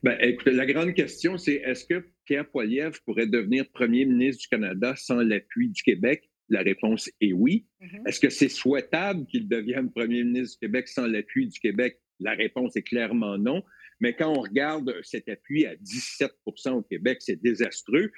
Bien, 0.02 0.16
écoutez, 0.20 0.52
la 0.52 0.66
grande 0.66 0.94
question, 0.94 1.36
c'est 1.38 1.54
est-ce 1.54 1.84
que 1.84 2.06
Pierre 2.24 2.48
Poilièvre 2.48 2.98
pourrait 3.04 3.26
devenir 3.26 3.68
premier 3.72 4.04
ministre 4.04 4.42
du 4.42 4.48
Canada 4.48 4.94
sans 4.96 5.20
l'appui 5.22 5.70
du 5.70 5.82
Québec? 5.82 6.30
La 6.48 6.62
réponse 6.62 7.10
est 7.20 7.32
oui. 7.32 7.66
Mm-hmm. 7.80 8.08
Est-ce 8.08 8.20
que 8.20 8.30
c'est 8.30 8.48
souhaitable 8.48 9.26
qu'il 9.26 9.48
devienne 9.48 9.90
premier 9.90 10.22
ministre 10.22 10.58
du 10.60 10.66
Québec 10.66 10.88
sans 10.88 11.06
l'appui 11.06 11.48
du 11.48 11.58
Québec? 11.58 12.00
La 12.20 12.32
réponse 12.32 12.76
est 12.76 12.82
clairement 12.82 13.36
non. 13.36 13.62
Mais 14.00 14.14
quand 14.14 14.30
on 14.30 14.40
regarde 14.40 14.94
cet 15.02 15.28
appui 15.28 15.66
à 15.66 15.74
17% 15.76 16.70
au 16.70 16.82
Québec, 16.82 17.18
c'est 17.20 17.40
désastreux. 17.40 18.10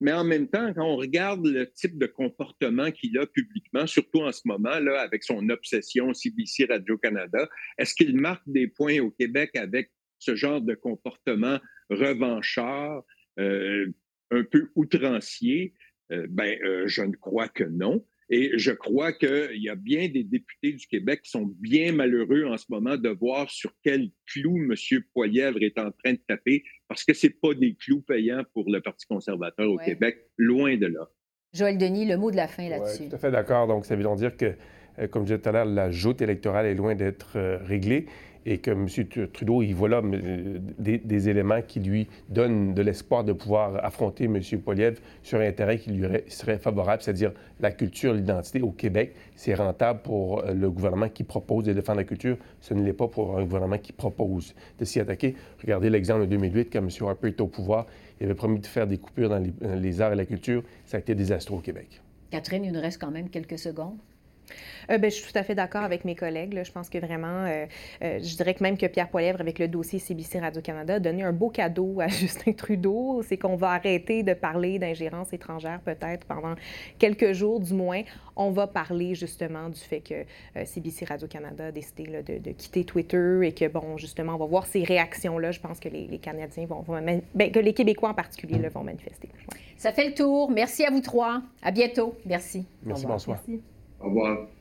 Mais 0.00 0.12
en 0.12 0.24
même 0.24 0.48
temps, 0.48 0.74
quand 0.74 0.84
on 0.84 0.96
regarde 0.96 1.46
le 1.46 1.70
type 1.72 1.96
de 1.96 2.06
comportement 2.06 2.90
qu'il 2.90 3.18
a 3.18 3.26
publiquement, 3.26 3.86
surtout 3.86 4.20
en 4.20 4.32
ce 4.32 4.42
moment, 4.44 4.78
là, 4.78 5.00
avec 5.00 5.24
son 5.24 5.48
obsession 5.48 6.12
CBC 6.12 6.66
Radio-Canada, 6.66 7.48
est-ce 7.78 7.94
qu'il 7.94 8.16
marque 8.16 8.42
des 8.46 8.68
points 8.68 9.00
au 9.00 9.10
Québec 9.10 9.56
avec 9.56 9.90
ce 10.18 10.34
genre 10.34 10.60
de 10.60 10.74
comportement 10.74 11.58
revanchard, 11.88 13.04
euh, 13.38 13.86
un 14.30 14.44
peu 14.44 14.70
outrancier? 14.74 15.72
Euh, 16.12 16.26
ben, 16.28 16.58
euh, 16.62 16.86
je 16.86 17.02
ne 17.02 17.16
crois 17.16 17.48
que 17.48 17.64
non. 17.64 18.04
Et 18.28 18.58
je 18.58 18.72
crois 18.72 19.12
qu'il 19.12 19.62
y 19.62 19.68
a 19.68 19.76
bien 19.76 20.08
des 20.08 20.24
députés 20.24 20.72
du 20.72 20.86
Québec 20.88 21.22
qui 21.22 21.30
sont 21.30 21.46
bien 21.60 21.92
malheureux 21.92 22.44
en 22.46 22.56
ce 22.56 22.66
moment 22.68 22.96
de 22.96 23.08
voir 23.08 23.48
sur 23.50 23.72
quel 23.84 24.10
clou 24.26 24.56
M. 24.56 24.74
Poilièvre 25.12 25.62
est 25.62 25.78
en 25.78 25.92
train 25.92 26.12
de 26.12 26.20
taper, 26.26 26.64
parce 26.88 27.04
que 27.04 27.14
ce 27.14 27.28
pas 27.28 27.54
des 27.54 27.74
clous 27.74 28.02
payants 28.02 28.42
pour 28.52 28.70
le 28.70 28.80
Parti 28.80 29.06
conservateur 29.06 29.70
au 29.70 29.78
Québec, 29.78 30.28
loin 30.36 30.76
de 30.76 30.86
là. 30.86 31.08
Joël 31.52 31.78
Denis, 31.78 32.06
le 32.06 32.16
mot 32.16 32.30
de 32.30 32.36
la 32.36 32.48
fin 32.48 32.68
là-dessus. 32.68 33.08
Tout 33.08 33.14
à 33.14 33.18
fait 33.18 33.30
d'accord. 33.30 33.66
Donc, 33.66 33.86
ça 33.86 33.96
veut 33.96 34.16
dire 34.16 34.36
que, 34.36 34.54
euh, 34.98 35.06
comme 35.06 35.22
je 35.22 35.34
disais 35.34 35.38
tout 35.40 35.48
à 35.48 35.52
l'heure, 35.52 35.64
la 35.64 35.90
joute 35.90 36.20
électorale 36.20 36.66
est 36.66 36.74
loin 36.74 36.94
d'être 36.94 37.36
euh, 37.36 37.58
réglée 37.58 38.06
et 38.46 38.58
que 38.58 38.70
M. 38.70 38.86
Trudeau, 39.32 39.60
il 39.60 39.74
voit 39.74 39.88
là 39.88 40.00
euh, 40.02 40.58
des, 40.78 41.28
éléments 41.28 41.60
qui 41.62 41.80
lui 41.80 42.06
donnent 42.28 42.74
de 42.74 42.82
l'espoir 42.82 43.24
de 43.24 43.32
pouvoir 43.32 43.84
affronter 43.84 44.24
M. 44.24 44.40
Poliev 44.64 45.00
sur 45.24 45.40
un 45.40 45.50
terrain 45.50 45.76
qui 45.76 45.90
lui 45.90 46.06
serait 46.28 46.58
favorable, 46.58 47.02
c'est-à-dire 47.02 47.32
la 47.58 47.72
culture, 47.72 48.14
l'identité 48.14 48.62
au 48.62 48.70
Québec. 48.70 49.16
C'est 49.34 49.54
rentable 49.54 50.00
pour 50.02 50.44
euh, 50.44 50.54
le 50.54 50.70
gouvernement 50.70 51.08
qui 51.08 51.24
propose 51.24 51.64
de 51.64 51.72
défendre 51.72 51.98
la 51.98 52.04
culture. 52.04 52.36
Ce 52.60 52.72
ne 52.72 52.84
l'est 52.84 52.92
pas 52.92 53.08
pour 53.08 53.36
un 53.36 53.42
gouvernement 53.42 53.78
qui 53.78 53.92
propose 53.92 54.54
de 54.78 54.84
s'y 54.84 55.00
attaquer. 55.00 55.34
Regardez 55.60 55.90
l'exemple 55.90 56.20
de 56.20 56.26
2008, 56.26 56.72
quand 56.72 56.78
M. 56.78 56.88
Harper 57.00 57.28
est 57.28 57.40
au 57.40 57.48
pouvoir, 57.48 57.86
il 58.20 58.26
avait 58.26 58.34
promis 58.34 58.60
de 58.60 58.66
faire 58.66 58.86
des 58.86 58.98
coupures 58.98 59.28
dans 59.28 59.42
les, 59.60 60.00
arts 60.00 60.12
et 60.12 60.16
la 60.16 60.24
culture. 60.24 60.62
Ça 60.84 60.98
a 60.98 61.00
été 61.00 61.16
désastreux 61.16 61.56
au 61.56 61.60
Québec. 61.60 62.00
Catherine, 62.30 62.64
il 62.64 62.72
nous 62.72 62.80
reste 62.80 63.00
quand 63.00 63.10
même 63.10 63.28
quelques 63.28 63.58
secondes. 63.58 63.98
Euh, 64.90 64.98
ben, 64.98 65.10
je 65.10 65.16
suis 65.16 65.32
tout 65.32 65.38
à 65.38 65.42
fait 65.42 65.54
d'accord 65.54 65.82
avec 65.82 66.04
mes 66.04 66.14
collègues. 66.14 66.60
Je 66.62 66.72
pense 66.72 66.88
que 66.88 66.98
vraiment, 66.98 67.44
euh, 67.44 67.66
euh, 68.02 68.18
je 68.22 68.36
dirais 68.36 68.54
que 68.54 68.62
même 68.62 68.78
que 68.78 68.86
Pierre 68.86 69.08
Poilièvre, 69.08 69.40
avec 69.40 69.58
le 69.58 69.68
dossier 69.68 69.98
CBC 69.98 70.38
Radio-Canada, 70.38 70.94
a 70.94 71.00
donné 71.00 71.22
un 71.22 71.32
beau 71.32 71.50
cadeau 71.50 72.00
à 72.00 72.08
Justin 72.08 72.52
Trudeau. 72.52 73.22
C'est 73.22 73.36
qu'on 73.36 73.56
va 73.56 73.70
arrêter 73.70 74.22
de 74.22 74.34
parler 74.34 74.78
d'ingérence 74.78 75.32
étrangère 75.32 75.80
peut-être 75.80 76.26
pendant 76.26 76.54
quelques 76.98 77.32
jours 77.32 77.60
du 77.60 77.74
moins. 77.74 78.02
On 78.36 78.50
va 78.50 78.66
parler 78.66 79.14
justement 79.14 79.70
du 79.70 79.80
fait 79.80 80.00
que 80.00 80.24
CBC 80.64 81.06
Radio-Canada 81.06 81.66
a 81.66 81.72
décidé 81.72 82.22
de, 82.22 82.52
quitter 82.52 82.84
Twitter 82.84 83.40
et 83.42 83.52
que, 83.52 83.66
bon, 83.66 83.96
justement, 83.96 84.34
on 84.34 84.38
va 84.38 84.44
voir 84.44 84.66
ces 84.66 84.84
réactions-là. 84.84 85.52
Je 85.52 85.60
pense 85.60 85.80
que 85.80 85.88
les, 85.88 86.18
Canadiens 86.18 86.66
vont, 86.66 86.84
ben, 87.34 87.50
que 87.50 87.58
les 87.58 87.72
Québécois 87.72 88.10
en 88.10 88.14
particulier 88.14 88.58
le 88.58 88.68
vont 88.68 88.84
manifester. 88.84 89.28
Ça 89.76 89.92
fait 89.92 90.08
le 90.08 90.14
tour. 90.14 90.50
Merci 90.50 90.84
à 90.84 90.90
vous 90.90 91.00
trois. 91.00 91.42
À 91.62 91.70
bientôt. 91.70 92.14
Merci. 92.26 92.66
Merci, 92.84 93.06
bonsoir. 93.06 93.38
Au 93.48 93.75
revoir. 94.06 94.55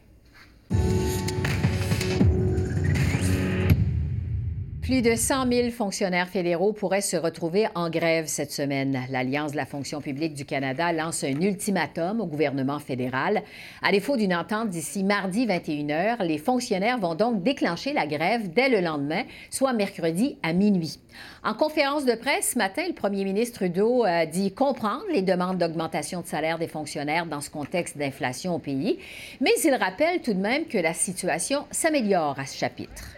Plus 4.85 5.01
de 5.01 5.15
100 5.15 5.51
000 5.51 5.71
fonctionnaires 5.71 6.29
fédéraux 6.29 6.71
pourraient 6.71 7.01
se 7.01 7.17
retrouver 7.17 7.67
en 7.73 7.89
grève 7.89 8.27
cette 8.27 8.51
semaine. 8.51 8.99
L'Alliance 9.09 9.53
de 9.53 9.57
la 9.57 9.65
fonction 9.65 9.99
publique 9.99 10.35
du 10.35 10.45
Canada 10.45 10.93
lance 10.93 11.23
un 11.23 11.41
ultimatum 11.41 12.21
au 12.21 12.27
gouvernement 12.27 12.77
fédéral. 12.77 13.41
À 13.81 13.91
défaut 13.91 14.15
d'une 14.15 14.35
entente 14.35 14.69
d'ici 14.69 15.03
mardi 15.03 15.47
21h, 15.47 16.23
les 16.23 16.37
fonctionnaires 16.37 16.99
vont 16.99 17.15
donc 17.15 17.41
déclencher 17.41 17.93
la 17.93 18.05
grève 18.05 18.53
dès 18.53 18.69
le 18.69 18.79
lendemain, 18.79 19.23
soit 19.49 19.73
mercredi 19.73 20.37
à 20.43 20.53
minuit. 20.53 20.99
En 21.43 21.55
conférence 21.55 22.05
de 22.05 22.13
presse 22.13 22.51
ce 22.53 22.59
matin, 22.59 22.83
le 22.87 22.93
premier 22.93 23.23
ministre 23.23 23.55
Trudeau 23.55 24.03
a 24.03 24.27
dit 24.27 24.53
comprendre 24.53 25.05
les 25.11 25.23
demandes 25.23 25.57
d'augmentation 25.57 26.21
de 26.21 26.27
salaire 26.27 26.59
des 26.59 26.67
fonctionnaires 26.67 27.25
dans 27.25 27.41
ce 27.41 27.49
contexte 27.49 27.97
d'inflation 27.97 28.53
au 28.53 28.59
pays, 28.59 28.99
mais 29.41 29.53
il 29.63 29.73
rappelle 29.73 30.21
tout 30.21 30.35
de 30.35 30.39
même 30.39 30.65
que 30.65 30.77
la 30.77 30.93
situation 30.93 31.65
s'améliore 31.71 32.37
à 32.37 32.45
ce 32.45 32.55
chapitre. 32.55 33.14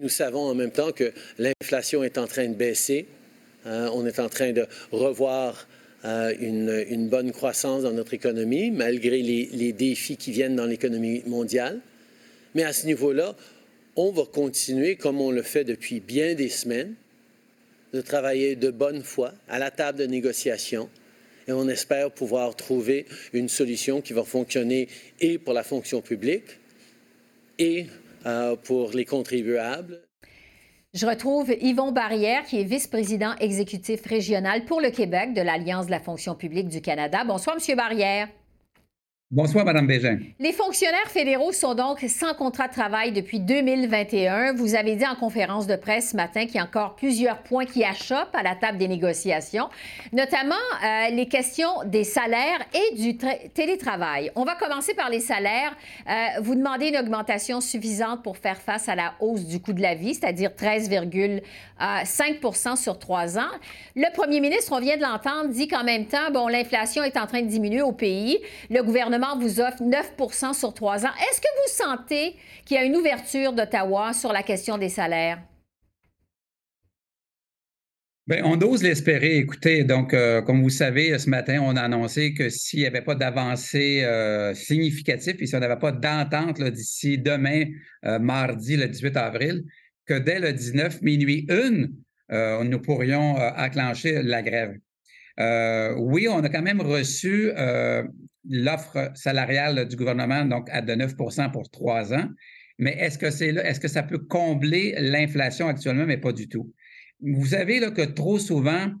Nous 0.00 0.08
savons 0.08 0.42
en 0.42 0.54
même 0.54 0.70
temps 0.70 0.92
que 0.92 1.12
l'inflation 1.38 2.04
est 2.04 2.18
en 2.18 2.28
train 2.28 2.46
de 2.46 2.54
baisser. 2.54 3.06
Hein. 3.64 3.90
on 3.94 4.06
est 4.06 4.20
en 4.20 4.28
train 4.28 4.52
de 4.52 4.64
revoir 4.92 5.66
euh, 6.04 6.32
une, 6.38 7.08
bonne 7.08 7.32
croissance 7.32 7.82
dans 7.82 7.90
notre 7.90 8.14
économie, 8.14 8.70
malgré 8.70 9.20
les, 9.20 9.72
défis 9.72 10.16
qui 10.16 10.30
viennent 10.30 10.54
dans 10.54 10.66
l'économie 10.66 11.24
mondiale. 11.26 11.80
Mais 12.54 12.62
à 12.62 12.72
ce 12.72 12.86
niveau-là, 12.86 13.34
on 13.96 14.12
va 14.12 14.22
continuer, 14.24 14.94
comme 14.94 15.20
on 15.20 15.32
le 15.32 15.42
fait 15.42 15.64
depuis 15.64 15.98
bien 15.98 16.34
des 16.34 16.48
semaines, 16.48 16.94
de 17.92 18.00
travailler 18.00 18.54
de 18.54 18.70
bonne 18.70 19.02
foi 19.02 19.34
à 19.48 19.58
la 19.58 19.72
table 19.72 19.98
de 19.98 20.06
négociation. 20.06 20.88
Et 21.48 21.52
on 21.52 21.68
espère 21.68 22.12
pouvoir 22.12 22.54
trouver 22.54 23.04
une 23.32 23.48
solution 23.48 24.00
qui 24.00 24.12
va 24.12 24.22
fonctionner 24.22 24.86
et 25.18 25.38
pour 25.38 25.54
la 25.54 25.64
fonction 25.64 26.02
publique 26.02 26.60
et 27.58 27.86
euh, 28.26 28.56
pour 28.56 28.92
les 28.92 29.04
contribuables. 29.04 30.02
Je 30.94 31.06
retrouve 31.06 31.52
Yvon 31.60 31.92
Barrière, 31.92 32.44
qui 32.44 32.60
est 32.60 32.64
vice-président 32.64 33.34
exécutif 33.40 34.04
régional 34.06 34.64
pour 34.64 34.80
le 34.80 34.90
Québec 34.90 35.34
de 35.34 35.42
l'Alliance 35.42 35.86
de 35.86 35.90
la 35.90 36.00
fonction 36.00 36.34
publique 36.34 36.68
du 36.68 36.80
Canada. 36.80 37.24
Bonsoir, 37.26 37.56
Monsieur 37.56 37.76
Barrière. 37.76 38.28
Bonsoir, 39.30 39.66
Mme 39.66 39.86
Bégin. 39.86 40.20
Les 40.38 40.54
fonctionnaires 40.54 41.08
fédéraux 41.08 41.52
sont 41.52 41.74
donc 41.74 42.00
sans 42.08 42.32
contrat 42.32 42.66
de 42.66 42.72
travail 42.72 43.12
depuis 43.12 43.40
2021. 43.40 44.54
Vous 44.54 44.74
avez 44.74 44.96
dit 44.96 45.06
en 45.06 45.16
conférence 45.16 45.66
de 45.66 45.76
presse 45.76 46.12
ce 46.12 46.16
matin 46.16 46.46
qu'il 46.46 46.54
y 46.54 46.58
a 46.60 46.64
encore 46.64 46.96
plusieurs 46.96 47.42
points 47.42 47.66
qui 47.66 47.84
achoppent 47.84 48.34
à 48.34 48.42
la 48.42 48.54
table 48.54 48.78
des 48.78 48.88
négociations, 48.88 49.68
notamment 50.14 50.54
euh, 50.82 51.10
les 51.10 51.28
questions 51.28 51.68
des 51.84 52.04
salaires 52.04 52.60
et 52.72 52.96
du 52.96 53.18
télétravail. 53.52 54.30
On 54.34 54.44
va 54.44 54.54
commencer 54.54 54.94
par 54.94 55.10
les 55.10 55.20
salaires. 55.20 55.76
Euh, 56.08 56.40
vous 56.40 56.54
demandez 56.54 56.88
une 56.88 56.96
augmentation 56.96 57.60
suffisante 57.60 58.22
pour 58.22 58.38
faire 58.38 58.62
face 58.62 58.88
à 58.88 58.94
la 58.94 59.12
hausse 59.20 59.44
du 59.44 59.60
coût 59.60 59.74
de 59.74 59.82
la 59.82 59.94
vie, 59.94 60.14
c'est-à-dire 60.14 60.54
13,5 61.78 62.76
sur 62.76 62.98
trois 62.98 63.38
ans. 63.38 63.50
Le 63.96 64.12
premier 64.14 64.40
ministre, 64.40 64.72
on 64.72 64.80
vient 64.80 64.96
de 64.96 65.02
l'entendre, 65.02 65.50
dit 65.50 65.68
qu'en 65.68 65.84
même 65.84 66.06
temps, 66.06 66.30
bon, 66.32 66.48
l'inflation 66.48 67.02
est 67.02 67.16
en 67.16 67.26
train 67.26 67.42
de 67.42 67.48
diminuer 67.48 67.82
au 67.82 67.92
pays. 67.92 68.38
Le 68.70 68.82
gouvernement 68.82 69.38
vous 69.38 69.60
offre 69.60 69.82
9% 69.82 70.54
sur 70.54 70.74
trois 70.74 71.04
ans. 71.04 71.10
Est-ce 71.30 71.40
que 71.40 71.46
vous 71.46 71.96
sentez 71.96 72.36
qu'il 72.64 72.76
y 72.76 72.80
a 72.80 72.84
une 72.84 72.96
ouverture 72.96 73.52
d'Ottawa 73.52 74.12
sur 74.12 74.32
la 74.32 74.42
question 74.42 74.78
des 74.78 74.88
salaires? 74.88 75.38
Bien, 78.28 78.42
on 78.44 78.60
ose 78.60 78.82
l'espérer. 78.82 79.38
Écoutez, 79.38 79.84
donc, 79.84 80.12
euh, 80.12 80.42
comme 80.42 80.62
vous 80.62 80.68
savez, 80.68 81.18
ce 81.18 81.30
matin, 81.30 81.60
on 81.62 81.76
a 81.76 81.80
annoncé 81.80 82.34
que 82.34 82.50
s'il 82.50 82.80
n'y 82.80 82.86
avait 82.86 83.00
pas 83.00 83.14
d'avancée 83.14 84.04
euh, 84.04 84.52
significative 84.52 85.36
et 85.40 85.46
si 85.46 85.56
on 85.56 85.60
n'avait 85.60 85.78
pas 85.78 85.92
d'entente 85.92 86.60
d'ici 86.60 87.16
demain, 87.16 87.64
euh, 88.04 88.18
mardi, 88.18 88.76
le 88.76 88.86
18 88.86 89.16
avril, 89.16 89.64
que 90.08 90.18
dès 90.18 90.40
le 90.40 90.52
19 90.52 91.02
minuit 91.02 91.46
une, 91.48 91.94
nous 92.30 92.80
pourrions 92.80 93.36
acclencher 93.36 94.22
la 94.22 94.42
grève. 94.42 94.76
oui, 95.98 96.28
on 96.28 96.40
a 96.40 96.48
quand 96.48 96.62
même 96.62 96.80
reçu 96.80 97.50
l'offre 98.48 99.10
salariale 99.14 99.86
du 99.88 99.96
gouvernement 99.96 100.44
donc 100.44 100.68
à 100.70 100.82
de 100.82 100.92
9% 100.92 101.52
pour 101.52 101.70
trois 101.70 102.12
ans. 102.12 102.28
Mais 102.78 102.92
est-ce 102.98 103.18
que, 103.18 103.26
est-ce 103.26 103.80
que 103.80 103.88
ça 103.88 104.02
peut 104.02 104.18
combler 104.18 104.94
l'inflation 104.98 105.68
actuellement? 105.68 106.06
Mais 106.06 106.16
pas 106.16 106.32
du 106.32 106.48
tout. 106.48 106.72
Vous 107.20 107.46
savez 107.46 107.80
là, 107.80 107.90
que 107.90 108.02
trop 108.02 108.38
souvent, 108.38 108.92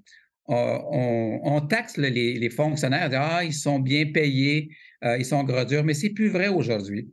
euh, 0.50 0.78
on, 0.90 1.60
taxe 1.60 1.96
les, 1.96 2.50
fonctionnaires, 2.50 3.10
ah, 3.12 3.44
ils 3.44 3.54
sont 3.54 3.78
bien 3.78 4.06
payés, 4.06 4.70
euh, 5.04 5.16
ils 5.18 5.24
sont 5.24 5.44
gros 5.44 5.82
mais 5.84 5.94
c'est 5.94 6.10
plus 6.10 6.28
vrai 6.28 6.48
aujourd'hui. 6.48 7.08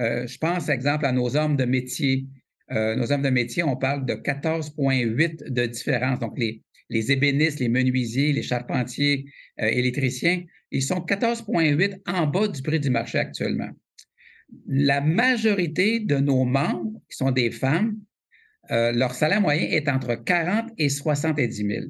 Euh, 0.00 0.26
je 0.26 0.38
pense, 0.38 0.68
exemple, 0.68 1.06
à 1.06 1.12
nos 1.12 1.36
hommes 1.36 1.56
de 1.56 1.64
métier. 1.64 2.26
Nos 2.70 3.12
hommes 3.12 3.22
de 3.22 3.30
métier, 3.30 3.62
on 3.62 3.76
parle 3.76 4.06
de 4.06 4.14
14,8 4.14 5.50
de 5.50 5.66
différence. 5.66 6.20
Donc, 6.20 6.38
les, 6.38 6.62
les 6.88 7.12
ébénistes, 7.12 7.60
les 7.60 7.68
menuisiers, 7.68 8.32
les 8.32 8.42
charpentiers, 8.42 9.26
électriciens, 9.58 10.44
ils 10.70 10.82
sont 10.82 11.00
14,8 11.00 12.00
en 12.06 12.26
bas 12.26 12.48
du 12.48 12.62
prix 12.62 12.80
du 12.80 12.90
marché 12.90 13.18
actuellement. 13.18 13.70
La 14.66 15.00
majorité 15.00 16.00
de 16.00 16.16
nos 16.16 16.44
membres, 16.44 17.00
qui 17.08 17.16
sont 17.16 17.32
des 17.32 17.50
femmes, 17.50 17.96
leur 18.68 19.14
salaire 19.14 19.40
moyen 19.40 19.68
est 19.68 19.88
entre 19.88 20.14
40 20.14 20.70
et 20.78 20.88
70 20.88 21.52
000 21.56 21.86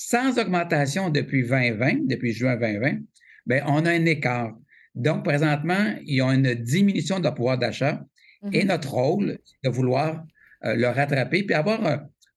sans 0.00 0.38
augmentation 0.38 1.10
depuis 1.10 1.42
2020, 1.42 2.06
depuis 2.06 2.32
juin 2.32 2.54
2020, 2.54 2.98
bien, 3.46 3.64
on 3.66 3.84
a 3.84 3.90
un 3.90 4.04
écart. 4.04 4.56
Donc, 4.94 5.24
présentement, 5.24 5.96
ils 6.06 6.22
ont 6.22 6.30
une 6.30 6.54
diminution 6.54 7.18
de 7.18 7.24
leur 7.24 7.34
pouvoir 7.34 7.58
d'achat 7.58 8.04
et 8.52 8.62
mhm. 8.62 8.68
notre 8.68 8.92
rôle, 8.92 9.38
c'est 9.44 9.68
de 9.68 9.74
vouloir 9.74 10.24
euh, 10.64 10.74
le 10.74 10.88
rattraper 10.88 11.42
puis 11.44 11.54
avoir 11.54 11.80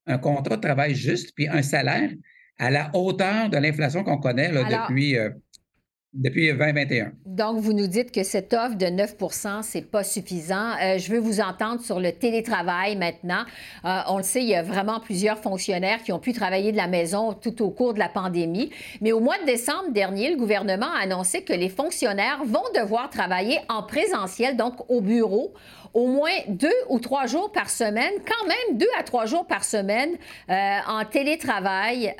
un, 0.07 0.17
contrat 0.17 0.57
de 0.57 0.61
travail 0.61 0.95
juste 0.95 1.33
puis 1.35 1.47
un 1.47 1.61
salaire 1.61 2.09
à 2.57 2.69
la 2.69 2.91
hauteur 2.93 3.49
de 3.49 3.57
l'inflation 3.57 4.03
qu'on 4.03 4.17
connaît 4.17 4.49
depuis 4.49 5.17
euh, 5.17 5.29
depuis 6.13 6.51
2021. 6.51 7.13
Donc, 7.25 7.59
vous 7.59 7.71
nous 7.71 7.87
dites 7.87 8.11
que 8.11 8.23
cette 8.23 8.53
offre 8.53 8.75
de 8.75 8.85
9% 8.85 9.61
c'est 9.63 9.89
pas 9.89 10.03
suffisant. 10.03 10.71
Euh, 10.81 10.97
je 10.97 11.09
veux 11.11 11.19
vous 11.19 11.39
entendre 11.39 11.81
sur 11.81 11.99
le 11.99 12.11
télétravail 12.11 12.97
maintenant. 12.97 13.43
Euh, 13.85 13.99
on 14.09 14.17
le 14.17 14.23
sait, 14.23 14.41
il 14.41 14.49
y 14.49 14.55
a 14.55 14.61
vraiment 14.61 14.99
plusieurs 14.99 15.37
fonctionnaires 15.39 16.03
qui 16.03 16.11
ont 16.11 16.19
pu 16.19 16.33
travailler 16.33 16.73
de 16.73 16.77
la 16.77 16.87
maison 16.87 17.33
tout 17.33 17.61
au 17.61 17.69
cours 17.69 17.93
de 17.93 17.99
la 17.99 18.09
pandémie. 18.09 18.71
Mais 18.99 19.13
au 19.13 19.21
mois 19.21 19.39
de 19.39 19.45
décembre 19.45 19.91
dernier, 19.91 20.31
le 20.31 20.37
gouvernement 20.37 20.91
a 20.93 21.03
annoncé 21.03 21.43
que 21.43 21.53
les 21.53 21.69
fonctionnaires 21.69 22.41
vont 22.45 22.63
devoir 22.75 23.09
travailler 23.09 23.59
en 23.69 23.83
présentiel, 23.83 24.57
donc 24.57 24.89
au 24.89 24.99
bureau, 24.99 25.53
au 25.93 26.07
moins 26.07 26.31
deux 26.49 26.69
ou 26.89 26.99
trois 26.99 27.25
jours 27.25 27.51
par 27.53 27.69
semaine, 27.69 28.13
quand 28.25 28.47
même 28.47 28.77
deux 28.77 28.89
à 28.99 29.03
trois 29.03 29.25
jours 29.25 29.47
par 29.47 29.63
semaine 29.63 30.11
euh, 30.49 30.77
en 30.87 31.05
télétravail. 31.05 32.13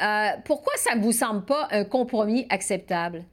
pourquoi 0.45 0.73
ça 0.77 0.95
ne 0.95 1.01
vous 1.01 1.11
semble 1.11 1.43
pas 1.43 1.67
un 1.71 1.83
compromis 1.83 2.45
acceptable? 2.49 3.25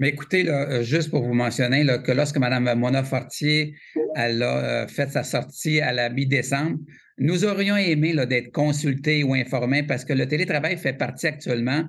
Mais 0.00 0.08
écoutez, 0.08 0.48
euh, 0.48 0.82
juste 0.82 1.10
pour 1.10 1.22
vous 1.22 1.34
mentionner 1.34 1.86
que 2.04 2.10
lorsque 2.10 2.36
Mme 2.36 2.74
Mona 2.76 3.04
Fortier 3.04 3.76
a 4.16 4.26
euh, 4.26 4.88
fait 4.88 5.10
sa 5.10 5.22
sortie 5.22 5.80
à 5.80 5.92
la 5.92 6.10
mi-décembre, 6.10 6.78
nous 7.18 7.44
aurions 7.44 7.76
aimé 7.76 8.14
d'être 8.26 8.50
consultés 8.50 9.22
ou 9.22 9.34
informés 9.34 9.84
parce 9.84 10.04
que 10.04 10.12
le 10.12 10.26
télétravail 10.26 10.76
fait 10.78 10.94
partie 10.94 11.28
actuellement 11.28 11.84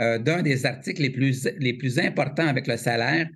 euh, 0.00 0.18
d'un 0.18 0.42
des 0.42 0.66
articles 0.66 1.00
les 1.00 1.10
plus, 1.10 1.48
les 1.58 1.72
plus 1.72 1.98
importants 1.98 2.46
avec 2.46 2.66
le 2.66 2.76
salaire 2.76 3.28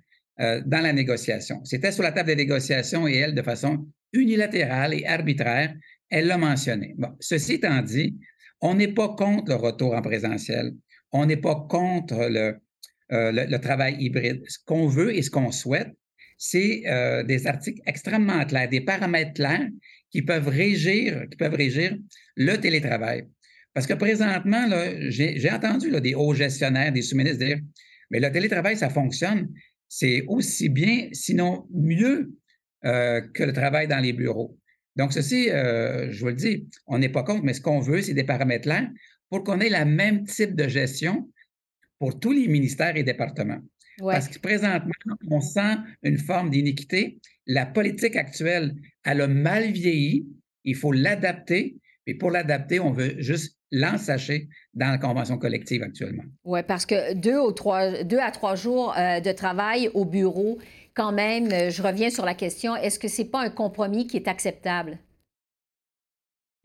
dans 0.65 0.81
la 0.81 0.91
négociation. 0.91 1.63
C'était 1.63 1.91
sur 1.91 2.01
la 2.01 2.11
table 2.11 2.29
des 2.29 2.35
négociations 2.35 3.07
et 3.07 3.15
elle, 3.15 3.35
de 3.35 3.43
façon 3.43 3.85
unilatérale 4.11 4.95
et 4.95 5.05
arbitraire, 5.05 5.75
elle 6.09 6.25
l'a 6.25 6.37
mentionné. 6.39 6.95
Ceci 7.19 7.53
étant 7.53 7.79
dit, 7.83 8.17
on 8.59 8.73
n'est 8.73 8.87
pas 8.87 9.09
contre 9.09 9.49
le 9.49 9.55
retour 9.55 9.93
en 9.93 10.01
présentiel. 10.01 10.73
On 11.11 11.27
n'est 11.27 11.37
pas 11.37 11.67
contre 11.69 12.27
le, 12.27 12.57
euh, 13.13 13.31
le, 13.33 13.57
travail 13.57 13.97
hybride. 13.99 14.41
Ce 14.47 14.57
qu'on 14.65 14.87
veut 14.87 15.13
et 15.13 15.21
ce 15.21 15.29
qu'on 15.29 15.51
souhaite, 15.51 15.89
c'est 16.37 16.83
euh, 16.87 17.23
des 17.23 17.45
articles 17.45 17.81
extrêmement 17.85 18.45
clairs, 18.45 18.69
des 18.69 18.79
paramètres 18.79 19.33
clairs 19.33 19.67
qui 20.11 20.21
peuvent 20.21 20.47
régir, 20.47 21.25
le 22.37 22.55
télétravail. 22.55 23.25
Parce 23.73 23.85
que 23.85 23.93
présentement, 23.95 24.65
j'ai 25.09 25.51
entendu 25.51 25.91
des 25.99 26.15
hauts 26.15 26.33
gestionnaires, 26.33 26.93
des 26.93 27.01
sous-ministres 27.01 27.45
dire 27.45 27.59
Mais 28.11 28.21
le 28.21 28.31
télétravail, 28.31 28.77
ça 28.77 28.89
fonctionne. 28.89 29.49
C'est 29.89 30.23
aussi 30.27 30.69
bien, 30.69 31.09
sinon 31.11 31.67
mieux 31.73 32.31
euh, 32.85 33.19
que 33.33 33.43
le 33.43 33.51
travail 33.51 33.89
dans 33.89 33.99
les 33.99 34.13
bureaux. 34.13 34.57
Donc, 34.95 35.11
ceci, 35.11 35.47
je 35.47 36.19
vous 36.19 36.27
le 36.27 36.33
dis, 36.33 36.67
on 36.87 36.97
n'est 36.97 37.09
pas 37.09 37.23
contre, 37.23 37.43
mais 37.43 37.53
ce 37.53 37.61
qu'on 37.61 37.79
veut, 37.79 38.01
c'est 38.01 38.13
des 38.13 38.23
paramètres 38.23 38.63
clairs 38.63 38.89
pour 39.29 39.43
qu'on 39.43 39.59
ait 39.59 39.69
le 39.69 39.85
même 39.85 40.23
type 40.23 40.55
de 40.55 40.67
gestion 40.69 41.29
pour 42.01 42.19
tous 42.19 42.31
les 42.31 42.47
ministères 42.47 42.97
et 42.97 43.03
départements. 43.03 43.61
Parce 43.99 44.27
que 44.27 44.39
présentement, 44.39 44.91
on 45.29 45.39
sent 45.39 45.75
une 46.01 46.17
forme 46.17 46.49
d'iniquité. 46.49 47.19
La 47.45 47.67
politique 47.67 48.15
actuelle, 48.15 48.73
elle 49.03 49.21
a 49.21 49.27
mal 49.27 49.71
vieilli. 49.71 50.25
Il 50.63 50.75
faut 50.75 50.91
l'adapter. 50.91 51.77
Et 52.07 52.15
pour 52.15 52.31
l'adapter, 52.31 52.79
on 52.79 52.91
veut 52.91 53.13
juste 53.19 53.55
l'ensacher 53.71 54.49
dans 54.73 54.89
la 54.89 54.97
convention 54.97 55.37
collective 55.37 55.83
actuellement. 55.83 56.23
Oui, 56.43 56.61
parce 56.67 56.87
que 56.87 57.13
deux, 57.13 57.39
ou 57.39 57.51
trois, 57.51 58.03
deux 58.03 58.17
à 58.17 58.31
trois 58.31 58.55
jours 58.55 58.95
euh, 58.97 59.19
de 59.19 59.31
travail 59.31 59.87
au 59.93 60.03
bureau, 60.03 60.57
quand 60.95 61.11
même, 61.11 61.51
euh, 61.51 61.69
je 61.69 61.83
reviens 61.83 62.09
sur 62.09 62.25
la 62.25 62.33
question, 62.33 62.75
est-ce 62.75 62.97
que 62.97 63.07
ce 63.07 63.21
n'est 63.21 63.27
pas 63.27 63.41
un 63.41 63.51
compromis 63.51 64.07
qui 64.07 64.17
est 64.17 64.27
acceptable? 64.27 64.97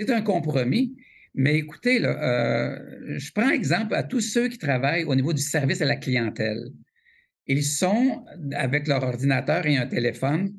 C'est 0.00 0.10
un 0.10 0.22
compromis, 0.22 0.96
mais 1.36 1.58
écoutez, 1.58 2.02
euh, 2.02 3.18
je 3.18 3.30
prends 3.32 3.50
exemple 3.50 3.94
à 3.94 4.02
tous 4.02 4.22
ceux 4.22 4.48
qui 4.48 4.56
travaillent 4.56 5.04
au 5.04 5.14
niveau 5.14 5.34
du 5.34 5.42
service 5.42 5.82
à 5.82 5.84
la 5.84 5.96
clientèle. 5.96 6.70
Ils 7.46 7.62
sont 7.62 8.24
avec 8.54 8.88
leur 8.88 9.02
ordinateur 9.02 9.66
et 9.66 9.76
un 9.76 9.86
téléphone 9.86 10.54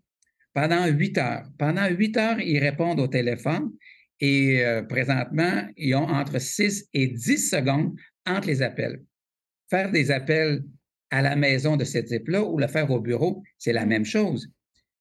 pendant 0.53 0.85
huit 0.85 1.17
heures. 1.17 1.47
Pendant 1.57 1.87
huit 1.89 2.15
heures, 2.15 2.39
ils 2.39 2.59
répondent 2.59 2.99
au 2.99 3.07
téléphone 3.07 3.71
et 4.19 4.63
euh, 4.63 4.83
présentement, 4.83 5.67
ils 5.77 5.95
ont 5.95 6.07
entre 6.07 6.39
six 6.39 6.87
et 6.93 7.07
dix 7.07 7.49
secondes 7.49 7.95
entre 8.27 8.47
les 8.47 8.61
appels. 8.61 9.01
Faire 9.71 9.91
des 9.91 10.11
appels 10.11 10.63
à 11.09 11.23
la 11.23 11.35
maison 11.35 11.75
de 11.75 11.85
ce 11.85 11.97
type-là 11.97 12.43
ou 12.43 12.59
le 12.59 12.67
faire 12.67 12.91
au 12.91 12.99
bureau, 12.99 13.41
c'est 13.57 13.73
la 13.73 13.87
même 13.87 14.05
chose. 14.05 14.47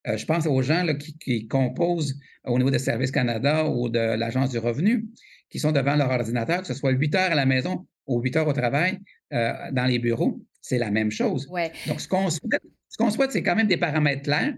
Euh, 0.09 0.17
je 0.17 0.25
pense 0.25 0.47
aux 0.47 0.62
gens 0.62 0.87
qui, 0.99 1.19
qui, 1.19 1.47
composent 1.47 2.19
au 2.45 2.57
niveau 2.57 2.71
de 2.71 2.79
Service 2.79 3.11
Canada 3.11 3.69
ou 3.69 3.91
de 3.91 3.99
l'Agence 3.99 4.51
du 4.51 4.59
revenu 4.59 5.05
qui 5.51 5.59
sont 5.59 5.73
devant 5.73 5.97
leur 5.97 6.11
ordinateur, 6.11 6.61
que 6.61 6.67
ce 6.67 6.75
soit 6.75 6.91
8 6.91 7.15
heures 7.15 7.33
à 7.33 7.35
la 7.35 7.47
maison 7.47 7.87
ou 8.07 8.21
8 8.21 8.37
heures 8.37 8.49
au 8.49 8.53
travail 8.53 8.99
euh, 9.33 9.53
dans 9.73 9.87
les 9.87 9.99
bureaux, 9.99 10.41
c'est 10.61 10.79
la 10.79 10.91
même 10.91 11.11
chose. 11.11 11.49
Donc, 11.87 12.01
ce 12.01 12.09
qu'on 12.09 12.31
souhaite, 12.31 12.63
ce 12.89 12.97
qu'on 12.97 13.11
souhaite, 13.11 13.33
c'est 13.33 13.43
quand 13.43 13.57
même 13.57 13.69
des 13.69 13.77
paramètres 13.77 14.23
clairs 14.23 14.55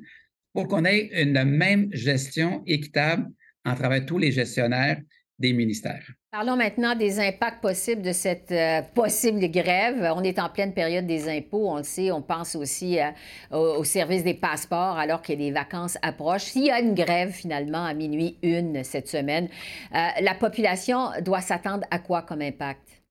pour 0.53 0.69
qu'on 0.69 0.85
ait 0.85 1.11
une 1.23 1.45
même 1.45 1.89
gestion 1.93 2.63
équitable 2.67 3.27
en 3.65 3.75
travers 3.75 4.05
tous 4.07 4.19
les 4.19 4.33
gestionnaires 4.33 5.01
des 5.39 5.53
ministères. 5.53 6.05
Parlons 6.31 6.57
maintenant 6.57 6.95
des 6.95 7.21
impacts 7.21 7.63
possibles 7.63 8.03
de 8.03 8.13
cette 8.13 8.51
euh, 8.51 8.83
possible 8.95 9.49
grève. 9.51 10.13
On 10.15 10.23
est 10.23 10.39
en 10.39 10.49
pleine 10.49 10.75
période 10.75 11.07
des 11.07 11.29
impôts, 11.29 11.71
on 11.71 11.79
le 11.79 11.85
sait. 11.85 12.11
On 12.11 12.23
pense 12.23 12.55
aussi 12.57 12.99
euh, 13.01 13.11
au, 13.57 13.85
service 13.85 14.25
des 14.25 14.35
passeports 14.35 14.99
alors 14.99 15.23
que 15.23 15.33
les 15.33 15.53
vacances 15.53 15.97
approchent. 16.03 16.45
S'il 16.45 16.67
y 16.67 16.71
a 16.71 16.81
une 16.81 16.95
grève 16.95 17.31
finalement 17.31 17.85
à 17.85 17.95
minuit 17.95 18.37
une 18.43 18.85
cette 18.85 19.09
semaine, 19.09 19.49
euh, 19.95 20.09
la 20.21 20.35
population 20.35 21.11
doit 21.23 21.41
s'attendre 21.41 21.87
à 21.91 21.99
quoi 21.99 22.23
comme 22.23 22.43
impact? 22.43 23.03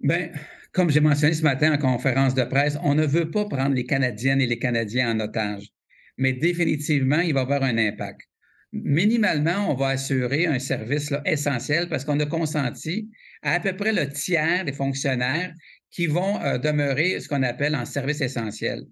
Bien, 0.00 0.30
comme 0.72 0.90
j'ai 0.90 1.00
mentionné 1.00 1.34
ce 1.34 1.42
matin 1.42 1.74
en 1.74 1.78
conférence 1.78 2.34
de 2.34 2.44
presse, 2.44 2.78
on 2.82 2.94
ne 2.94 3.04
veut 3.04 3.30
pas 3.30 3.44
prendre 3.46 3.74
les 3.74 3.84
Canadiennes 3.84 4.40
et 4.40 4.46
les 4.46 4.58
Canadiens 4.58 5.14
en 5.14 5.20
otage. 5.20 5.68
Mais 6.16 6.32
définitivement, 6.32 7.20
il 7.20 7.34
va 7.34 7.40
y 7.40 7.42
avoir 7.42 7.62
un 7.62 7.78
impact 7.78 8.28
minimalement, 8.72 9.70
on 9.70 9.74
va 9.74 9.88
assurer 9.88 10.46
un 10.46 10.58
service 10.58 11.12
essentiel 11.24 11.88
parce 11.88 12.04
qu'on 12.04 12.18
a 12.20 12.26
consenti 12.26 13.08
à 13.42 13.54
à 13.54 13.60
peu 13.60 13.74
près 13.76 13.92
le 13.92 14.08
tiers 14.08 14.64
des 14.64 14.72
fonctionnaires 14.72 15.52
qui 15.90 16.06
vont 16.06 16.40
euh, 16.42 16.58
demeurer 16.58 17.20
ce 17.20 17.28
qu'on 17.28 17.42
appelle 17.42 17.74
en 17.74 17.84
service 17.84 18.20
essentiel 18.20 18.84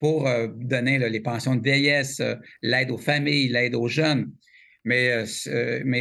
pour 0.00 0.26
euh, 0.26 0.48
donner 0.56 0.98
les 0.98 1.20
pensions 1.20 1.56
de 1.56 1.62
vieillesse, 1.62 2.20
euh, 2.20 2.34
l'aide 2.62 2.90
aux 2.90 2.98
familles, 2.98 3.48
l'aide 3.48 3.74
aux 3.74 3.88
jeunes. 3.88 4.30
Mais, 4.86 5.24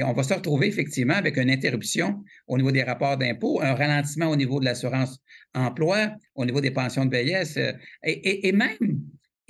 on 0.04 0.12
va 0.12 0.24
se 0.24 0.34
retrouver 0.34 0.68
effectivement 0.68 1.14
avec 1.14 1.38
une 1.38 1.50
interruption 1.50 2.22
au 2.48 2.58
niveau 2.58 2.72
des 2.72 2.84
rapports 2.84 3.18
d'impôts, 3.18 3.62
un 3.62 3.76
ralentissement 3.76 4.28
au 4.28 4.36
niveau 4.36 4.60
de 4.60 4.66
l'assurance 4.66 5.20
emploi, 5.54 6.12
au 6.36 6.44
niveau 6.44 6.60
des 6.60 6.72
pensions 6.72 7.06
de 7.06 7.16
vieillesse 7.16 7.58
et 8.04 8.52
même 8.52 9.00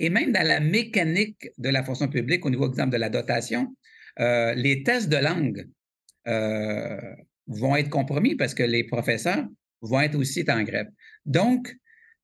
et 0.04 0.10
même 0.10 0.32
dans 0.32 0.46
la 0.46 0.60
mécanique 0.60 1.48
de 1.56 1.70
la 1.70 1.82
fonction 1.82 2.08
publique, 2.08 2.44
au 2.44 2.50
niveau, 2.50 2.68
exemple, 2.68 2.92
de 2.92 2.98
la 2.98 3.08
dotation, 3.08 3.74
euh, 4.20 4.52
les 4.52 4.82
tests 4.82 5.08
de 5.08 5.16
langue 5.16 5.66
euh, 6.28 7.00
vont 7.46 7.74
être 7.74 7.88
compromis 7.88 8.34
parce 8.34 8.52
que 8.52 8.64
les 8.64 8.84
professeurs 8.84 9.46
vont 9.80 10.02
être 10.02 10.14
aussi 10.14 10.44
en 10.48 10.62
grève. 10.62 10.88
Donc, 11.24 11.74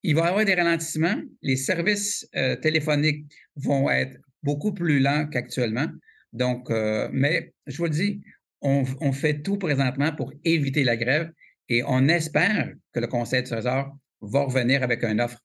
il 0.03 0.15
va 0.15 0.27
y 0.27 0.29
avoir 0.29 0.45
des 0.45 0.55
ralentissements. 0.55 1.23
Les 1.41 1.57
services 1.57 2.29
euh, 2.37 2.55
téléphoniques 2.57 3.25
vont 3.57 3.89
être 3.89 4.19
beaucoup 4.43 4.75
plus 4.75 5.01
lents 5.01 5.27
qu'actuellement. 5.33 5.89
Donc, 6.35 6.71
mais 7.13 7.55
je 7.67 7.79
vous 7.79 7.85
le 7.85 7.91
dis, 7.91 8.21
on, 8.61 8.85
on, 9.01 9.13
fait 9.13 9.43
tout 9.43 9.57
présentement 9.57 10.13
pour 10.15 10.33
éviter 10.45 10.85
la 10.85 10.97
grève 10.97 11.33
et 11.69 11.83
on 11.85 12.09
espère 12.09 12.73
que 12.93 13.01
le 13.01 13.09
Conseil 13.09 13.43
de 13.43 13.49
Trésor 13.49 13.97
va 14.21 14.43
revenir 14.43 14.83
avec 14.83 15.03
une 15.03 15.21
offre 15.21 15.41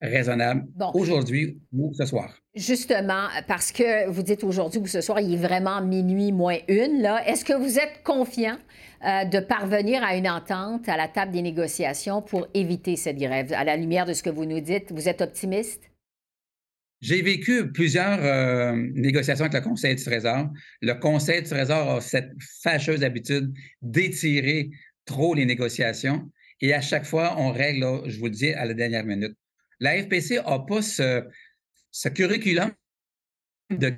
raisonnable 0.00 0.66
aujourd'hui 0.94 1.58
ou 1.72 1.92
ce 1.94 2.06
soir. 2.06 2.34
Justement, 2.54 3.28
parce 3.46 3.70
que 3.70 4.08
vous 4.08 4.22
dites 4.22 4.42
aujourd'hui 4.44 4.80
ou 4.80 4.86
ce 4.86 5.00
soir, 5.00 5.20
il 5.20 5.34
est 5.34 5.36
vraiment 5.36 5.82
minuit 5.82 6.32
moins 6.32 6.58
une. 6.68 7.02
Là, 7.02 7.22
est-ce 7.28 7.44
que 7.44 7.52
vous 7.52 7.78
êtes 7.78 8.02
confiant 8.02 8.56
euh, 9.04 9.24
de 9.24 9.40
parvenir 9.40 10.02
à 10.02 10.16
une 10.16 10.28
entente 10.28 10.88
à 10.88 10.96
la 10.96 11.06
table 11.06 11.32
des 11.32 11.42
négociations 11.42 12.22
pour 12.22 12.48
éviter 12.54 12.96
cette 12.96 13.18
grève? 13.18 13.52
À 13.52 13.64
la 13.64 13.76
lumière 13.76 14.06
de 14.06 14.12
ce 14.12 14.22
que 14.22 14.30
vous 14.30 14.46
nous 14.46 14.60
dites, 14.60 14.90
vous 14.90 15.08
êtes 15.08 15.20
optimiste? 15.20 15.82
J'ai 17.00 17.22
vécu 17.22 17.72
plusieurs 17.72 18.22
euh, 18.22 18.74
négociations 18.94 19.46
avec 19.46 19.54
le 19.54 19.66
Conseil 19.66 19.94
du 19.94 20.04
Trésor. 20.04 20.48
Le 20.82 20.92
Conseil 20.94 21.42
du 21.42 21.48
Trésor 21.48 21.90
a 21.96 22.00
cette 22.00 22.30
fâcheuse 22.62 23.02
habitude 23.02 23.54
d'étirer 23.80 24.70
trop 25.06 25.34
les 25.34 25.46
négociations 25.46 26.30
et 26.60 26.74
à 26.74 26.80
chaque 26.80 27.06
fois, 27.06 27.36
on 27.38 27.52
règle, 27.52 28.02
je 28.06 28.18
vous 28.18 28.26
le 28.26 28.32
dis, 28.32 28.52
à 28.52 28.66
la 28.66 28.74
dernière 28.74 29.04
minute. 29.04 29.34
La 29.80 30.02
FPC 30.02 30.36
n'a 30.36 30.58
pas 30.58 30.82
ce, 30.82 32.08
curriculum 32.08 32.70
de 33.70 33.94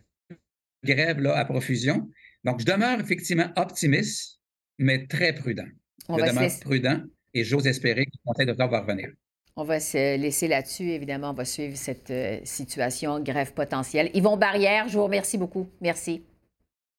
grève 0.84 1.20
là, 1.20 1.36
à 1.36 1.44
profusion. 1.44 2.08
Donc, 2.44 2.60
je 2.60 2.64
demeure 2.64 3.00
effectivement 3.00 3.50
optimiste, 3.56 4.40
mais 4.78 5.06
très 5.06 5.34
prudent. 5.34 5.68
je 6.08 6.14
demeure 6.14 6.60
prudent 6.60 7.02
et 7.34 7.44
j'ose 7.44 7.66
espérer 7.66 8.04
que 8.06 8.10
le 8.12 8.20
Conseil 8.24 8.46
de 8.46 8.52
va 8.52 8.80
revenir. 8.80 9.10
On 9.54 9.64
va 9.64 9.80
se 9.80 10.16
laisser 10.16 10.48
là-dessus. 10.48 10.90
Évidemment, 10.90 11.30
on 11.30 11.34
va 11.34 11.44
suivre 11.44 11.76
cette 11.76 12.10
euh, 12.10 12.40
situation, 12.44 13.20
grève 13.20 13.52
potentielle. 13.52 14.10
Yvon 14.14 14.36
Barrière, 14.36 14.88
je 14.88 14.96
vous 14.96 15.04
remercie 15.04 15.36
beaucoup. 15.36 15.68
Merci. 15.80 16.24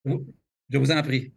Je 0.05 0.77
vous 0.77 0.91
en 0.91 1.01
prie. 1.01 1.33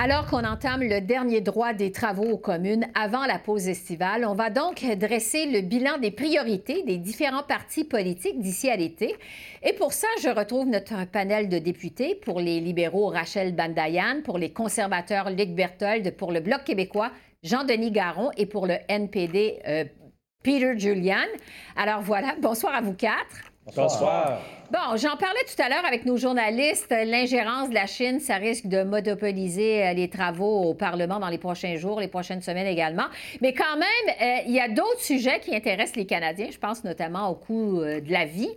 Alors 0.00 0.26
qu'on 0.26 0.44
entame 0.44 0.84
le 0.84 1.00
dernier 1.00 1.40
droit 1.40 1.72
des 1.72 1.90
travaux 1.90 2.30
aux 2.30 2.38
communes 2.38 2.86
avant 2.94 3.26
la 3.26 3.40
pause 3.40 3.66
estivale, 3.66 4.24
on 4.24 4.34
va 4.34 4.48
donc 4.48 4.86
dresser 4.96 5.46
le 5.46 5.60
bilan 5.60 5.98
des 5.98 6.12
priorités 6.12 6.84
des 6.84 6.98
différents 6.98 7.42
partis 7.42 7.82
politiques 7.82 8.38
d'ici 8.38 8.70
à 8.70 8.76
l'été. 8.76 9.16
Et 9.64 9.72
pour 9.72 9.92
ça, 9.92 10.06
je 10.22 10.28
retrouve 10.28 10.68
notre 10.68 11.04
panel 11.10 11.48
de 11.48 11.58
députés 11.58 12.14
pour 12.14 12.38
les 12.38 12.60
libéraux 12.60 13.08
Rachel 13.08 13.56
Bandayan, 13.56 14.22
pour 14.24 14.38
les 14.38 14.52
conservateurs 14.52 15.30
Luc 15.30 15.48
Berthold, 15.48 16.14
pour 16.16 16.30
le 16.30 16.38
Bloc 16.38 16.62
québécois 16.62 17.10
Jean-Denis 17.42 17.90
Garon 17.90 18.30
et 18.36 18.46
pour 18.46 18.68
le 18.68 18.76
NPD 18.86 19.58
euh, 19.66 19.84
Peter 20.44 20.78
Julian. 20.78 21.26
Alors 21.74 22.02
voilà, 22.02 22.36
bonsoir 22.40 22.72
à 22.72 22.82
vous 22.82 22.94
quatre. 22.94 23.47
Bonsoir. 23.74 24.40
Bon, 24.70 24.96
j'en 24.96 25.16
parlais 25.16 25.40
tout 25.46 25.62
à 25.62 25.70
l'heure 25.70 25.84
avec 25.86 26.04
nos 26.04 26.18
journalistes. 26.18 26.90
L'ingérence 26.90 27.70
de 27.70 27.74
la 27.74 27.86
Chine, 27.86 28.20
ça 28.20 28.36
risque 28.36 28.66
de 28.66 28.82
monopoliser 28.82 29.82
euh, 29.82 29.92
les 29.94 30.10
travaux 30.10 30.64
au 30.64 30.74
Parlement 30.74 31.18
dans 31.18 31.30
les 31.30 31.38
prochains 31.38 31.76
jours, 31.76 32.00
les 32.00 32.08
prochaines 32.08 32.42
semaines 32.42 32.66
également. 32.66 33.06
Mais 33.40 33.54
quand 33.54 33.76
même, 33.78 34.14
euh, 34.20 34.42
il 34.46 34.52
y 34.52 34.60
a 34.60 34.68
d'autres 34.68 35.00
sujets 35.00 35.40
qui 35.40 35.56
intéressent 35.56 35.96
les 35.96 36.04
Canadiens. 36.04 36.48
Je 36.52 36.58
pense 36.58 36.84
notamment 36.84 37.30
au 37.30 37.34
coût 37.34 37.80
euh, 37.80 38.02
de 38.02 38.12
la 38.12 38.26
vie. 38.26 38.50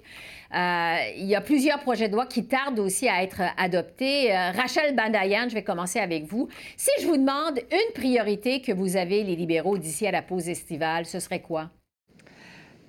il 0.54 1.26
y 1.28 1.36
a 1.36 1.40
plusieurs 1.40 1.80
projets 1.80 2.10
de 2.10 2.14
loi 2.14 2.26
qui 2.26 2.46
tardent 2.46 2.80
aussi 2.80 3.08
à 3.08 3.24
être 3.24 3.42
adoptés. 3.58 4.36
Rachel 4.36 4.94
Bandayan, 4.94 5.48
je 5.48 5.54
vais 5.54 5.64
commencer 5.64 6.00
avec 6.00 6.26
vous. 6.26 6.50
Si 6.76 6.92
je 7.00 7.08
vous 7.08 7.16
demande 7.16 7.60
une 7.72 7.94
priorité 7.94 8.62
que 8.62 8.74
vous 8.74 8.98
avez, 8.98 9.24
les 9.24 9.38
libéraux, 9.38 9.78
d'ici 9.78 10.06
à 10.06 10.12
la 10.12 10.22
pause 10.22 10.50
estivale, 10.50 11.06
ce 11.06 11.22
serait 11.22 11.40
quoi? 11.40 11.70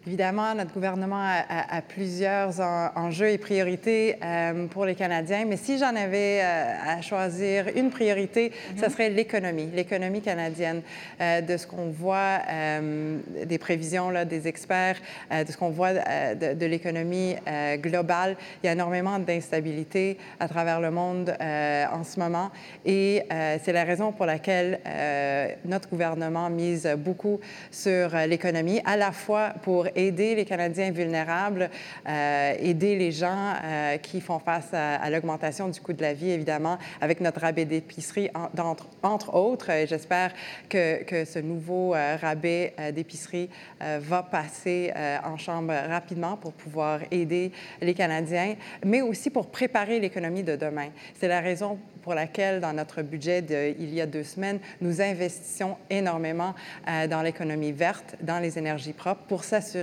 Évidemment, 0.04 0.52
notre 0.56 0.72
gouvernement 0.72 1.22
a, 1.48 1.80
plusieurs 1.80 2.60
enjeux 2.60 3.28
et 3.28 3.38
priorités 3.38 4.16
euh, 4.24 4.66
pour 4.66 4.84
les 4.84 4.96
Canadiens, 4.96 5.44
mais 5.46 5.56
si 5.56 5.78
j'en 5.78 5.94
avais 5.94 6.40
euh, 6.42 6.74
à 6.84 7.00
choisir 7.02 7.66
une 7.76 7.90
priorité, 7.90 8.50
ce 8.76 8.84
mhm. 8.84 8.90
serait 8.90 9.10
l'économie, 9.10 9.68
l'économie 9.72 10.20
canadienne. 10.20 10.82
Euh, 11.20 11.40
de 11.40 11.56
ce 11.56 11.66
qu'on 11.66 11.90
voit, 11.90 12.40
des 13.46 13.58
prévisions 13.58 14.10
là, 14.10 14.24
des 14.24 14.48
experts, 14.48 14.96
de 15.30 15.50
ce 15.50 15.56
qu'on 15.56 15.70
voit 15.70 15.92
de, 15.92 16.54
de 16.54 16.66
l'économie 16.66 17.36
globale, 17.76 18.36
il 18.62 18.66
y 18.66 18.68
a 18.68 18.72
énormément 18.72 19.18
d'instabilité 19.18 20.18
à 20.40 20.48
travers 20.48 20.80
le 20.80 20.90
monde 20.90 21.34
en 21.40 22.04
ce 22.04 22.18
moment 22.18 22.50
et 22.84 23.22
c'est 23.62 23.72
la 23.72 23.84
raison 23.84 24.12
pour 24.12 24.26
laquelle 24.26 24.80
notre 25.64 25.88
gouvernement 25.88 26.48
mise 26.50 26.88
beaucoup 26.96 27.40
sur 27.70 28.10
l'économie, 28.26 28.80
à 28.84 28.96
la 28.96 29.12
fois 29.12 29.54
pour 29.62 29.86
aider 29.94 30.34
les 30.34 30.44
Canadiens 30.44 30.90
vulnérables, 30.90 31.70
euh, 32.08 32.54
aider 32.58 32.96
les 32.96 33.12
gens 33.12 33.54
euh, 33.64 33.96
qui 33.98 34.20
font 34.20 34.38
face 34.38 34.68
à, 34.72 35.08
l'augmentation 35.10 35.68
du 35.68 35.80
coût 35.80 35.92
de 35.92 36.02
la 36.02 36.14
vie, 36.14 36.30
évidemment, 36.30 36.78
avec 37.00 37.20
notre 37.20 37.40
rabais 37.40 37.64
d'épicerie, 37.64 38.30
entre, 39.02 39.34
autres. 39.34 39.70
J'espère 39.86 40.32
que, 40.68 41.02
que, 41.04 41.24
ce 41.24 41.38
nouveau 41.38 41.94
euh, 41.94 42.16
rabais 42.20 42.74
d'épicerie 42.94 43.48
va 43.80 44.22
passer 44.22 44.92
en 45.24 45.36
Chambre 45.36 45.72
rapidement 45.88 46.36
pour 46.36 46.52
pouvoir 46.52 47.00
aider 47.10 47.52
les 47.80 47.94
Canadiens, 47.94 48.54
mais 48.84 49.02
aussi 49.02 49.30
pour 49.30 49.48
préparer 49.48 50.00
l'économie 50.00 50.42
de 50.42 50.56
demain. 50.56 50.88
C'est 51.18 51.28
la 51.28 51.40
raison 51.40 51.78
pour 52.02 52.14
laquelle, 52.14 52.60
dans 52.60 52.72
notre 52.72 53.02
budget 53.02 53.44
il 53.78 53.94
y 53.94 54.00
a 54.00 54.06
deux 54.06 54.24
semaines, 54.24 54.58
nous 54.80 55.00
investissions 55.00 55.76
énormément 55.90 56.54
dans 57.08 57.22
l'économie 57.22 57.72
verte, 57.72 58.16
dans 58.20 58.38
les 58.38 58.58
énergies 58.58 58.92
propres, 58.92 59.22
pour 59.28 59.44
s'assurer 59.44 59.81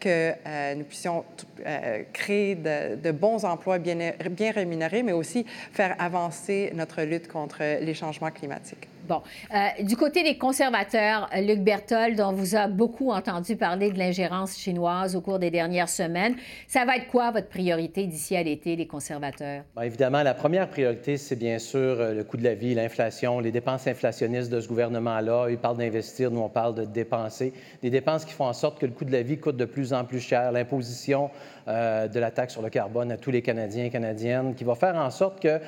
que 0.00 0.32
euh, 0.46 0.74
nous 0.74 0.84
puissions 0.84 1.24
euh, 1.64 2.02
créer 2.12 2.54
de, 2.54 3.10
bons 3.12 3.44
emplois 3.44 3.78
bien, 3.78 4.12
bien 4.30 4.52
rémunérés, 4.52 5.02
mais 5.02 5.12
aussi 5.12 5.44
faire 5.72 5.96
avancer 5.98 6.72
notre 6.74 7.02
lutte 7.02 7.28
contre 7.28 7.60
les 7.80 7.94
changements 7.94 8.30
climatiques. 8.30 8.88
Bon. 9.06 9.22
Euh, 9.54 9.82
du 9.84 9.96
côté 9.96 10.24
des 10.24 10.36
conservateurs, 10.36 11.30
Luc 11.40 11.60
Berthold, 11.60 12.20
on 12.20 12.32
vous 12.32 12.56
a 12.56 12.66
beaucoup 12.66 13.10
entendu 13.10 13.54
parler 13.54 13.92
de 13.92 13.98
l'ingérence 13.98 14.56
chinoise 14.58 15.14
au 15.14 15.20
cours 15.20 15.38
des 15.38 15.50
dernières 15.50 15.88
semaines. 15.88 16.34
Ça 16.66 16.84
va 16.84 16.96
être 16.96 17.06
quoi 17.06 17.30
votre 17.30 17.48
priorité 17.48 18.06
d'ici 18.06 18.36
à 18.36 18.42
l'été, 18.42 18.74
les 18.74 18.86
conservateurs? 18.86 19.62
Bien, 19.76 19.84
évidemment, 19.84 20.22
la 20.22 20.34
première 20.34 20.68
priorité, 20.68 21.18
c'est 21.18 21.36
bien 21.36 21.58
sûr 21.58 21.78
euh, 21.78 22.14
le 22.14 22.24
coût 22.24 22.36
de 22.36 22.44
la 22.44 22.54
vie, 22.54 22.74
l'inflation, 22.74 23.38
les 23.38 23.52
dépenses 23.52 23.86
inflationnistes 23.86 24.50
de 24.50 24.60
ce 24.60 24.68
gouvernement-là. 24.68 25.46
Il 25.50 25.58
parle 25.58 25.76
d'investir, 25.76 26.32
nous, 26.32 26.40
on 26.40 26.48
parle 26.48 26.74
de 26.74 26.84
dépenser. 26.84 27.52
Des 27.82 27.90
dépenses 27.90 28.24
qui 28.24 28.32
font 28.32 28.46
en 28.46 28.52
sorte 28.52 28.80
que 28.80 28.86
le 28.86 28.92
coût 28.92 29.04
de 29.04 29.12
la 29.12 29.22
vie 29.22 29.38
coûte 29.38 29.56
de 29.56 29.64
plus 29.66 29.92
en 29.92 30.04
plus 30.04 30.20
cher. 30.20 30.50
L'imposition 30.50 31.30
euh, 31.68 32.08
de 32.08 32.18
la 32.18 32.30
taxe 32.30 32.52
sur 32.52 32.62
le 32.62 32.70
carbone 32.70 33.12
à 33.12 33.16
tous 33.16 33.30
les 33.30 33.42
Canadiens 33.42 33.84
et 33.84 33.90
Canadiennes, 33.90 34.54
qui 34.54 34.64
va 34.64 34.74
faire 34.74 34.96
en 34.96 35.10
sorte 35.10 35.40
que 35.40 35.60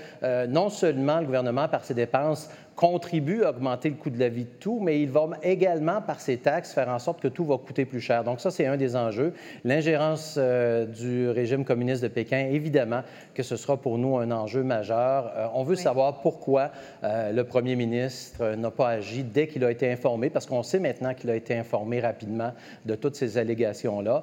non 0.46 0.68
seulement 0.68 1.20
le 1.20 1.26
gouvernement, 1.26 1.68
par 1.68 1.84
ses 1.84 1.94
dépenses, 1.94 2.50
contribue 2.78 3.42
à 3.42 3.50
augmenter 3.50 3.88
le 3.88 3.96
coût 3.96 4.08
de 4.08 4.20
la 4.20 4.28
vie 4.28 4.44
de 4.44 4.56
tout, 4.60 4.78
mais 4.80 5.02
il 5.02 5.10
va 5.10 5.28
également, 5.42 6.00
par 6.00 6.20
ses 6.20 6.36
taxes, 6.36 6.72
faire 6.72 6.88
en 6.88 7.00
sorte 7.00 7.20
que 7.20 7.26
tout 7.26 7.44
va 7.44 7.58
coûter 7.58 7.84
plus 7.84 8.00
cher. 8.00 8.22
Donc 8.22 8.40
ça, 8.40 8.52
c'est 8.52 8.66
un 8.66 8.76
des 8.76 8.94
enjeux. 8.94 9.34
L'ingérence 9.64 10.36
euh, 10.38 10.86
du 10.86 11.28
régime 11.28 11.64
communiste 11.64 12.04
de 12.04 12.08
Pékin, 12.08 12.46
évidemment 12.52 13.02
que 13.34 13.42
ce 13.42 13.56
sera 13.56 13.76
pour 13.76 13.98
nous 13.98 14.16
un 14.16 14.30
enjeu 14.30 14.62
majeur. 14.62 15.32
Euh, 15.36 15.48
on 15.54 15.64
veut 15.64 15.74
savoir 15.74 16.20
pourquoi 16.20 16.70
euh, 17.02 17.32
le 17.32 17.42
premier 17.42 17.74
ministre 17.74 18.54
n'a 18.54 18.70
pas 18.70 18.90
agi 18.90 19.24
dès 19.24 19.48
qu'il 19.48 19.64
a 19.64 19.72
été 19.72 19.90
informé, 19.90 20.30
parce 20.30 20.46
qu'on 20.46 20.62
sait 20.62 20.78
maintenant 20.78 21.14
qu'il 21.14 21.30
a 21.30 21.34
été 21.34 21.58
informé 21.58 21.98
rapidement 21.98 22.52
de 22.86 22.94
toutes 22.94 23.16
ces 23.16 23.38
allégations-là. 23.38 24.22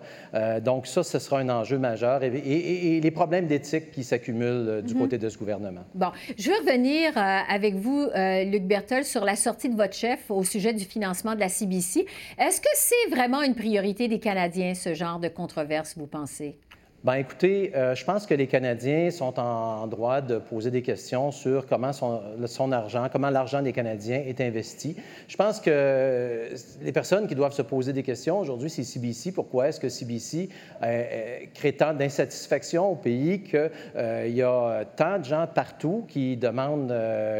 donc 0.61 0.87
ça, 0.87 1.03
ce 1.03 1.19
sera 1.19 1.39
un 1.39 1.49
enjeu 1.49 1.64
et, 1.73 2.99
les 3.01 3.11
problèmes 3.11 3.47
d'éthique 3.47 3.91
qui 3.91 4.03
s'accumulent 4.03 4.81
du 4.85 4.93
mhm. 4.93 5.01
côté 5.01 5.17
de 5.17 5.29
ce 5.29 5.37
gouvernement. 5.37 5.81
Bon, 5.93 6.07
je 6.37 6.49
veux 6.49 6.57
revenir 6.57 7.11
avec 7.15 7.75
vous 7.75 8.07
Luc 8.45 8.63
Berthold, 8.63 9.05
sur 9.05 9.25
la 9.25 9.35
sortie 9.35 9.69
de 9.69 9.75
votre 9.75 9.93
chef 9.93 10.29
au 10.29 10.43
sujet 10.43 10.73
du 10.73 10.85
financement 10.85 11.35
de 11.35 11.39
la 11.39 11.49
CBC. 11.49 12.05
Est-ce 12.37 12.61
que 12.61 12.67
c'est 12.75 13.09
vraiment 13.09 13.41
une 13.41 13.55
priorité 13.55 14.07
des 14.07 14.19
Canadiens, 14.19 14.73
ce 14.73 14.93
genre 14.93 15.19
de 15.19 15.27
controverse, 15.27 15.95
vous 15.97 16.07
pensez? 16.07 16.57
Bien, 17.05 17.17
écoutez, 17.17 17.71
euh, 17.75 17.93
je 17.93 18.03
pense 18.03 18.25
que 18.25 18.33
les 18.33 18.47
Canadiens 18.47 19.11
sont 19.11 19.39
en 19.39 19.85
droit 19.85 20.21
de 20.21 20.39
poser 20.39 20.71
des 20.71 20.81
questions 20.81 21.29
sur 21.29 21.67
comment 21.67 21.93
son, 21.93 22.19
son 22.47 22.71
argent, 22.71 23.09
comment 23.11 23.29
l'argent 23.29 23.61
des 23.61 23.73
Canadiens 23.73 24.23
est 24.25 24.41
investi. 24.41 24.95
Je 25.27 25.35
pense 25.35 25.59
que 25.59 26.49
les 26.81 26.91
personnes 26.91 27.27
qui 27.27 27.35
doivent 27.35 27.53
se 27.53 27.61
poser 27.61 27.93
des 27.93 28.01
questions 28.01 28.39
aujourd'hui, 28.39 28.71
c'est 28.71 28.81
CBC. 28.81 29.33
Pourquoi 29.33 29.67
est-ce 29.67 29.79
que 29.79 29.87
CBC 29.87 30.49
euh, 30.81 30.85
euh, 30.85 31.37
crée 31.53 31.73
tant 31.73 31.93
d'insatisfaction 31.93 32.93
au 32.93 32.95
pays 32.95 33.43
qu'il 33.43 33.69
y 34.33 34.41
a 34.41 34.85
tant 34.95 35.19
de 35.19 35.25
gens 35.25 35.45
partout 35.45 36.05
qui 36.07 36.37
demandent 36.37 36.91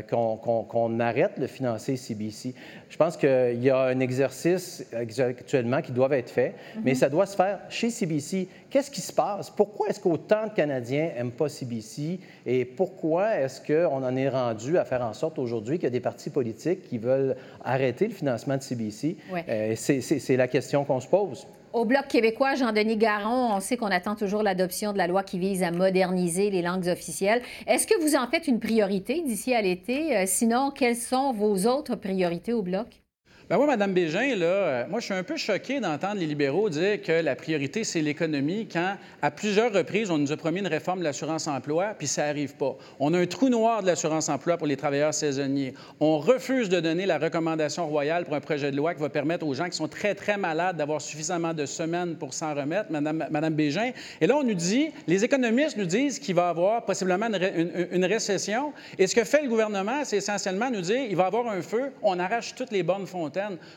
qu'on 0.08 0.99
arrête 0.99 1.39
de 1.39 1.47
financer 1.47 1.95
CBC? 1.95 2.54
Je 2.88 2.97
pense 2.97 3.17
qu'il 3.17 3.63
y 3.63 3.71
a 3.71 3.80
un 3.80 3.99
exercice 3.99 4.86
actuellement 4.93 5.82
qui 5.82 5.91
doit 5.91 6.15
être 6.15 6.30
fait, 6.30 6.54
mais 6.84 6.91
mm-hmm. 6.91 6.95
ça 6.95 7.10
doit 7.10 7.25
se 7.25 7.36
faire 7.36 7.62
chez 7.67 7.89
CBC. 7.89 8.47
Qu'est-ce 8.76 8.92
qui 8.92 9.00
se 9.00 9.14
passe? 9.14 9.50
Pourquoi 9.50 9.88
est-ce 9.88 10.02
qu'autant 10.02 10.48
de 10.48 10.54
Canadiens 10.54 11.10
n'aiment 11.16 11.32
pas 11.32 11.48
CBC 11.48 12.20
et 12.46 12.66
pourquoi 12.66 13.38
est-ce 13.38 13.62
qu'on 13.62 14.04
en 14.04 14.16
est 14.18 14.28
rendu 14.28 14.78
à 14.78 14.84
faire 14.84 15.02
en 15.02 15.14
sorte 15.14 15.40
aujourd'hui 15.40 15.78
qu'il 15.78 15.86
y 15.86 15.88
a 15.88 15.92
des 15.92 16.02
partis 16.02 16.30
politiques 16.30 16.82
qui 16.90 16.98
veulent 16.98 17.38
arrêter 17.64 18.06
le 18.06 18.14
financement 18.14 18.58
de 18.58 18.62
CBC? 18.62 19.16
Euh, 19.48 19.76
c'est 19.78 20.36
la 20.36 20.50
question 20.50 20.84
qu'on 20.84 21.00
se 21.00 21.08
pose. 21.08 21.48
Au 21.72 21.86
Bloc 21.86 22.10
québécois, 22.10 22.56
Jean-Denis 22.56 22.98
Garon, 22.98 23.56
on 23.56 23.62
sait 23.62 23.78
qu'on 23.78 23.92
attend 23.92 24.16
toujours 24.16 24.44
l'adoption 24.44 24.92
de 24.92 24.98
la 24.98 25.08
loi 25.08 25.24
qui 25.24 25.40
vise 25.40 25.64
à 25.64 25.72
moderniser 25.72 26.50
les 26.50 26.62
langues 26.62 26.90
officielles. 26.90 27.42
Est-ce 27.68 27.88
que 27.88 27.98
vous 28.02 28.18
en 28.18 28.28
faites 28.28 28.46
une 28.46 28.60
priorité 28.60 29.22
d'ici 29.22 29.54
à 29.54 29.62
l'été? 29.62 30.18
Euh, 30.18 30.24
sinon, 30.26 30.72
quelles 30.72 30.98
sont 30.98 31.32
vos 31.32 31.66
autres 31.66 31.96
priorités 31.96 32.52
au 32.52 32.62
Bloc? 32.62 33.05
Ben 33.48 33.58
moi, 33.58 33.68
Mme 33.68 33.94
Bégin, 33.94 34.36
là, 34.36 34.46
euh, 34.46 34.84
moi, 34.90 35.00
je 35.00 35.06
suis 35.06 35.14
un 35.14 35.22
peu 35.22 35.38
choqué 35.38 35.80
d'entendre 35.80 36.16
les 36.16 36.26
libéraux 36.26 36.68
dire 36.68 37.00
que 37.00 37.12
la 37.12 37.36
priorité, 37.36 37.84
c'est 37.84 38.02
l'économie, 38.02 38.68
quand, 38.68 38.96
à 39.22 39.30
plusieurs 39.30 39.72
reprises, 39.72 40.10
on 40.10 40.18
nous 40.18 40.32
a 40.32 40.36
promis 40.36 40.62
une 40.62 40.68
réforme 40.68 40.98
de 40.98 41.04
l'assurance-emploi, 41.04 41.94
puis 41.96 42.08
ça 42.08 42.26
n'arrive 42.26 42.56
pas. 42.56 42.76
On 43.00 43.14
a 43.14 43.20
un 43.20 43.28
trou 43.28 43.50
noir 43.50 43.84
de 43.84 43.86
l'assurance-emploi 43.86 44.58
pour 44.58 44.66
les 44.66 44.78
travailleurs 44.78 45.14
saisonniers. 45.14 45.76
On 46.00 46.18
refuse 46.18 46.70
de 46.70 46.80
donner 46.80 47.06
la 47.06 47.20
recommandation 47.20 47.86
royale 47.86 48.26
pour 48.26 48.34
un 48.34 48.40
projet 48.40 48.72
de 48.72 48.78
loi 48.78 48.96
qui 48.96 49.02
va 49.02 49.10
permettre 49.10 49.46
aux 49.46 49.54
gens 49.54 49.70
qui 49.70 49.78
sont 49.78 49.88
très, 49.88 50.16
très 50.16 50.38
malades 50.38 50.78
d'avoir 50.78 51.00
suffisamment 51.00 51.54
de 51.54 51.68
semaines 51.68 52.16
pour 52.16 52.34
s'en 52.34 52.56
remettre, 52.56 52.92
Mme, 52.92 53.28
Madame 53.30 53.54
Bégin. 53.54 53.92
Et 54.22 54.26
là, 54.26 54.38
on 54.38 54.44
nous 54.44 54.56
dit, 54.56 54.90
les 55.06 55.24
économistes 55.24 55.78
nous 55.78 55.86
disent 55.86 56.18
qu'il 56.18 56.34
va 56.34 56.48
y 56.48 56.50
avoir 56.50 56.84
possiblement 56.84 57.28
une, 57.28 57.88
une 57.92 58.06
récession. 58.06 58.74
Et 58.98 59.06
ce 59.06 59.14
que 59.14 59.24
fait 59.24 59.44
le 59.44 59.50
gouvernement, 59.50 60.04
c'est 60.04 60.18
essentiellement 60.18 60.72
nous 60.72 60.82
dire, 60.82 61.06
il 61.08 61.16
va 61.16 61.26
y 61.26 61.28
avoir 61.28 61.48
un 61.48 61.62
feu, 61.62 61.92
on 62.02 62.18
arrache 62.18 62.56
toutes 62.56 62.72
les 62.72 62.82
bonnes 62.82 63.06
fontaines 63.06 63.35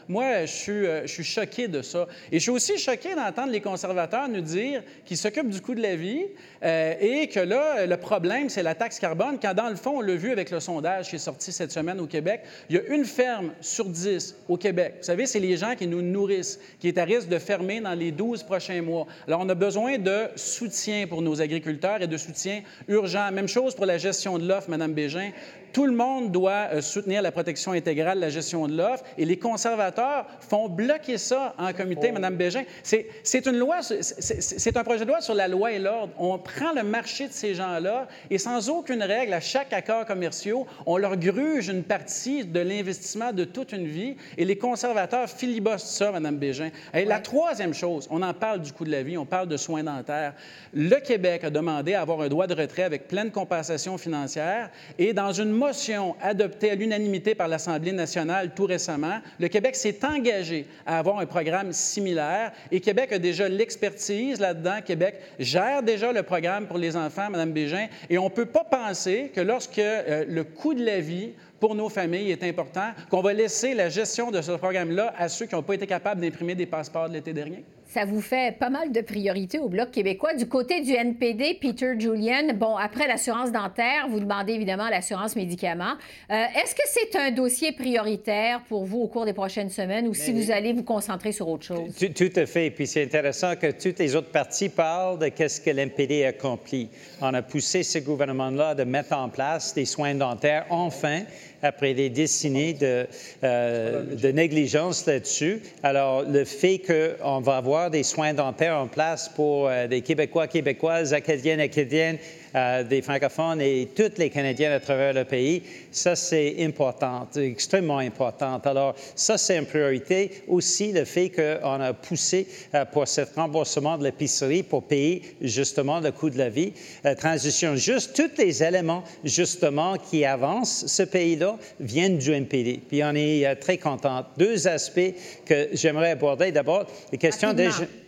moi, 0.09 0.45
je 0.45 0.53
suis, 0.53 0.87
euh, 0.87 1.07
je 1.07 1.23
choqué 1.23 1.69
de 1.69 1.83
ça. 1.83 2.07
Et 2.33 2.39
je 2.39 2.43
suis 2.43 2.51
aussi 2.51 2.79
choqué 2.79 3.15
d'entendre 3.15 3.53
les 3.53 3.61
conservateurs 3.61 4.29
nous 4.29 4.41
dire 4.41 4.83
qu'ils 5.05 5.17
s'occupent 5.17 5.51
du 5.51 5.61
coût 5.61 5.75
de 5.75 5.83
la 5.83 5.97
vie 5.97 6.25
euh, 6.63 6.95
et 7.01 7.29
que 7.29 7.41
là, 7.41 7.87
le 7.87 7.97
problème, 7.97 8.49
c'est 8.49 8.63
la 8.63 8.75
taxe 8.75 8.99
carbone, 8.99 9.39
quand 9.41 9.55
dans 9.55 9.69
le 9.69 9.77
fond, 9.77 9.99
on 9.99 10.01
l'a 10.01 10.15
vu 10.15 10.31
avec 10.31 10.51
le 10.51 10.61
sondage 10.61 11.09
qui 11.11 11.17
est 11.17 11.19
sorti 11.19 11.53
cette 11.53 11.73
semaine 11.73 12.01
au 12.01 12.07
Québec, 12.07 12.43
il 12.69 12.77
y 12.77 12.79
a 12.79 12.95
une 12.95 13.05
ferme 13.05 13.53
sur 13.61 13.87
dix 13.87 14.37
au 14.49 14.57
Québec. 14.57 14.95
Vous 14.99 15.05
savez, 15.05 15.27
c'est 15.27 15.41
les 15.41 15.57
gens 15.57 15.75
qui 15.77 15.87
nous 15.87 16.03
nourrissent, 16.03 16.59
qui 16.81 16.89
est 16.89 16.99
à 16.99 17.05
risque 17.05 17.29
de 17.29 17.39
fermer 17.39 17.81
dans 17.81 17.95
les 17.95 18.13
12 18.13 18.43
prochains 18.43 18.83
mois. 18.83 19.07
Alors, 19.27 19.41
on 19.43 19.49
a 19.49 19.55
besoin 19.55 19.99
de 19.99 20.29
soutien 20.37 21.07
pour 21.07 21.23
nos 21.23 21.41
agriculteurs 21.41 22.03
et 22.03 22.07
de 22.07 22.17
soutien 22.17 22.63
urgent. 22.89 23.31
Même 23.33 23.49
chose 23.49 23.75
pour 23.75 23.87
la 23.87 23.99
gestion 23.99 24.39
de 24.39 24.47
l'offre, 24.47 24.71
Mme 24.71 24.93
Bégin. 24.93 25.31
Tout 25.73 25.87
le 25.87 25.93
monde 25.93 26.33
doit 26.33 26.69
euh, 26.73 26.81
soutenir 26.81 27.23
la 27.23 27.33
protection 27.33 27.73
intégrale, 27.73 28.19
la 28.19 28.31
gestion 28.31 28.67
de 28.67 28.77
l'offre, 28.77 29.05
et 29.17 29.25
les 29.25 29.39
conservateurs 29.39 30.27
font 30.41 30.69
bloquer 30.69 31.19
ça 31.19 31.55
en 31.59 31.73
comité, 31.73 32.13
Mme 32.13 32.37
Bégin. 32.37 32.65
C'est 32.83 33.47
une 33.47 33.59
loi, 33.59 33.81
c'est 33.83 34.77
un 34.77 34.85
projet 34.85 35.05
de 35.05 35.11
loi 35.11 35.21
sur 35.21 35.35
la 35.35 35.49
loi 35.49 35.73
et 35.73 35.79
l'ordre. 35.79 36.13
On 36.19 36.39
prend 36.39 36.73
le 36.75 36.83
marché 36.83 37.29
de 37.29 37.33
ces 37.33 37.55
gens-là 37.55 38.09
et 38.31 38.39
sans 38.39 38.69
aucune 38.69 39.03
règle, 39.03 39.33
à 39.33 39.41
chaque 39.41 39.73
accord 39.73 40.05
commercial, 40.07 40.39
on 40.87 40.97
leur 40.97 41.17
gruge 41.17 41.69
une 41.69 41.83
partie 41.83 42.45
de 42.45 42.61
l'investissement 42.61 43.33
de 43.33 43.45
toute 43.45 43.73
une 43.73 43.87
vie 43.87 44.17
et 44.37 44.45
les 44.45 44.57
conservateurs 44.57 45.29
filibostent 45.29 45.87
ça, 45.89 46.13
Mme 46.13 46.37
Bégin. 46.37 46.71
Et 46.95 47.05
la 47.05 47.21
troisième 47.21 47.75
chose, 47.75 48.07
on 48.11 48.23
en 48.23 48.35
parle 48.35 48.63
du 48.63 48.73
coût 48.73 48.85
de 48.85 48.91
la 48.91 49.03
vie, 49.03 49.19
on 49.19 49.27
parle 49.27 49.49
de 49.49 49.57
soins 49.57 49.83
dentaires. 49.83 50.35
Le 50.73 50.97
Québec 50.97 51.45
a 51.45 51.51
demandé 51.51 51.95
à 51.95 52.03
avoir 52.03 52.21
un 52.21 52.29
droit 52.29 52.47
de 52.47 52.55
retrait 52.55 52.83
avec 52.83 53.09
pleine 53.09 53.31
compensation 53.31 53.99
financière 53.99 54.71
et 54.99 55.13
dans 55.13 55.33
une 55.33 55.51
motion 55.59 56.17
adoptée 56.23 56.71
à 56.71 56.75
l'unanimité 56.75 57.35
par 57.35 57.49
l'Assemblée 57.49 57.93
nationale 57.93 58.53
tout 58.55 58.65
récemment, 58.65 59.19
le 59.39 59.49
Québec 59.49 59.77
s'est 59.77 60.05
engagé 60.05 60.67
à 60.87 60.99
avoir 60.99 61.19
un 61.19 61.27
programme 61.27 61.73
similaire 61.73 62.53
et 62.71 62.81
Québec 62.81 63.13
a 63.13 63.19
déjà 63.19 63.49
l'expertise 63.49 64.41
là-dedans. 64.41 64.79
Québec 64.85 65.17
gère 65.39 65.83
déjà 65.83 66.13
le 66.13 66.23
programme 66.23 66.67
pour 66.67 66.79
les 66.79 66.97
enfants, 66.97 67.29
Mme 67.31 67.53
Bégin, 67.53 67.89
et 68.09 68.19
on 68.19 68.25
ne 68.25 68.31
peut 68.31 68.47
pas 68.47 68.65
penser 68.65 69.31
que 69.35 69.41
lorsque 69.41 69.79
euh, 69.79 70.25
le 70.27 70.45
coût 70.45 70.75
de 70.75 70.85
la 70.85 71.01
vie 71.01 71.31
pour 71.61 71.75
nos 71.75 71.89
familles 71.89 72.31
est 72.31 72.45
important, 72.45 72.93
qu'on 73.11 73.21
va 73.21 73.33
laisser 73.33 73.75
la 73.75 73.89
gestion 73.89 74.31
de 74.31 74.41
ce 74.41 74.53
programme-là 74.53 75.13
à 75.19 75.29
ceux 75.29 75.47
qui 75.47 75.55
n'ont 75.55 75.63
pas 75.63 75.75
été 75.75 75.87
capables 75.87 76.21
d'imprimer 76.21 76.55
des 76.55 76.67
passeports 76.67 77.09
de 77.09 77.15
l'été 77.15 77.33
dernier? 77.33 77.65
Ça 77.99 78.05
vous 78.05 78.21
fait 78.21 78.57
pas 78.57 78.71
mal 78.71 78.93
de 78.93 79.01
priorités 79.01 79.59
au 79.59 79.69
Bloc 79.69 79.91
québécois. 79.91 80.33
Du 80.33 80.47
côté 80.47 80.83
du 80.83 80.93
NPD, 80.93 81.59
Peter 81.61 81.95
Julian, 81.99 82.55
bon, 82.55 82.77
après 82.77 83.09
l'assurance 83.09 83.51
dentaire, 83.51 84.07
vous 84.09 84.21
demandez 84.21 84.53
évidemment 84.53 84.89
l'assurance 84.89 85.35
médicaments. 85.35 85.95
Euh, 86.31 86.45
est-ce 86.63 86.77
que 86.77 86.83
c'est 86.87 87.19
un 87.19 87.33
dossier 87.33 87.73
prioritaire 87.73 88.63
pour 88.69 88.85
vous 88.85 89.01
au 89.01 89.09
cours 89.09 89.25
des 89.25 89.33
prochaines 89.33 89.71
semaines 89.71 90.07
ou 90.07 90.15
si 90.15 90.33
vous 90.33 90.53
allez 90.53 90.73
vous 90.73 90.85
concentrer 90.85 91.33
sur 91.33 91.49
autre 91.49 91.65
chose? 91.65 91.93
Tout, 91.99 92.13
tout 92.15 92.39
à 92.39 92.47
fait. 92.47 92.71
Puis 92.71 92.87
c'est 92.87 93.03
intéressant 93.03 93.57
que 93.57 93.73
toutes 93.73 93.99
les 93.99 94.15
autres 94.15 94.31
parties 94.31 94.69
parlent 94.69 95.19
de 95.19 95.27
qu'est-ce 95.31 95.61
que 95.61 95.71
l'NPD 95.71 96.25
a 96.25 96.29
accompli. 96.29 96.91
On 97.21 97.35
a 97.35 97.43
poussé 97.43 97.83
ce 97.83 97.99
gouvernement-là 97.99 98.77
de 98.77 98.85
mettre 98.85 99.17
en 99.17 99.29
place 99.29 99.75
des 99.75 99.87
soins 99.87 100.15
dentaires, 100.15 100.67
enfin, 100.71 101.23
après 101.63 101.95
des 101.95 102.11
décennies 102.11 102.75
de, 102.75 103.07
euh, 103.45 104.15
de 104.15 104.29
négligence 104.29 105.07
là-dessus. 105.07 105.63
Alors, 105.83 106.23
le 106.23 106.45
fait 106.45 106.79
qu'on 106.79 107.41
va 107.41 107.57
avoir 107.57 107.91
des 107.91 108.03
soins 108.03 108.35
dentaires 108.35 108.77
en 108.77 108.87
place 108.87 109.29
pour 109.29 109.69
euh, 109.69 109.87
des 109.87 110.03
Québécois, 110.03 110.47
Québécoises, 110.47 111.13
Acadiennes, 111.13 111.61
Acadiennes, 111.61 112.19
euh, 112.55 112.83
des 112.83 113.03
francophones 113.03 113.61
et 113.61 113.89
toutes 113.95 114.19
les 114.19 114.31
Canadiens 114.31 114.73
à 114.73 114.81
travers 114.81 115.13
le 115.13 115.25
pays. 115.25 115.63
Ça, 115.91 116.17
c'est 116.17 116.57
important, 116.61 117.29
extrêmement 117.37 117.99
important. 117.99 118.61
Alors, 118.65 118.95
ça, 119.15 119.39
c'est 119.39 119.59
une 119.59 119.67
priorité. 119.67 120.43
Aussi, 120.49 120.93
le 120.93 121.05
fait 121.05 121.31
qu'on 121.31 121.81
a 121.81 121.93
poussé 121.93 122.47
euh, 122.75 122.85
pour 122.87 123.07
ce 123.07 123.23
remboursement 123.37 123.99
de 123.99 124.05
l'épicerie 124.05 124.63
pour 124.63 124.85
payer 124.85 125.23
justement 125.41 126.01
le 126.01 126.11
coût 126.11 126.31
de 126.31 126.39
la 126.39 126.49
vie. 126.49 126.73
Euh, 127.05 127.15
transition 127.15 127.77
juste, 127.77 128.15
tous 128.15 128.41
les 128.41 128.63
éléments 128.63 129.05
justement 129.25 129.97
qui 129.97 130.25
avancent 130.25 130.87
ce 130.87 131.03
pays-là 131.03 131.57
viennent 131.81 132.19
du 132.19 132.31
MPD. 132.31 132.81
Puis 132.89 133.03
on 133.05 133.15
est 133.15 133.57
très 133.57 133.79
content. 133.79 134.25
Deux 134.37 134.69
aspects 134.69 135.15
que 135.45 135.69
j'aimerais 135.73 136.13
aborder. 136.13 136.53
D'abord, 136.53 136.87
les 137.13 137.19
questions 137.19 137.53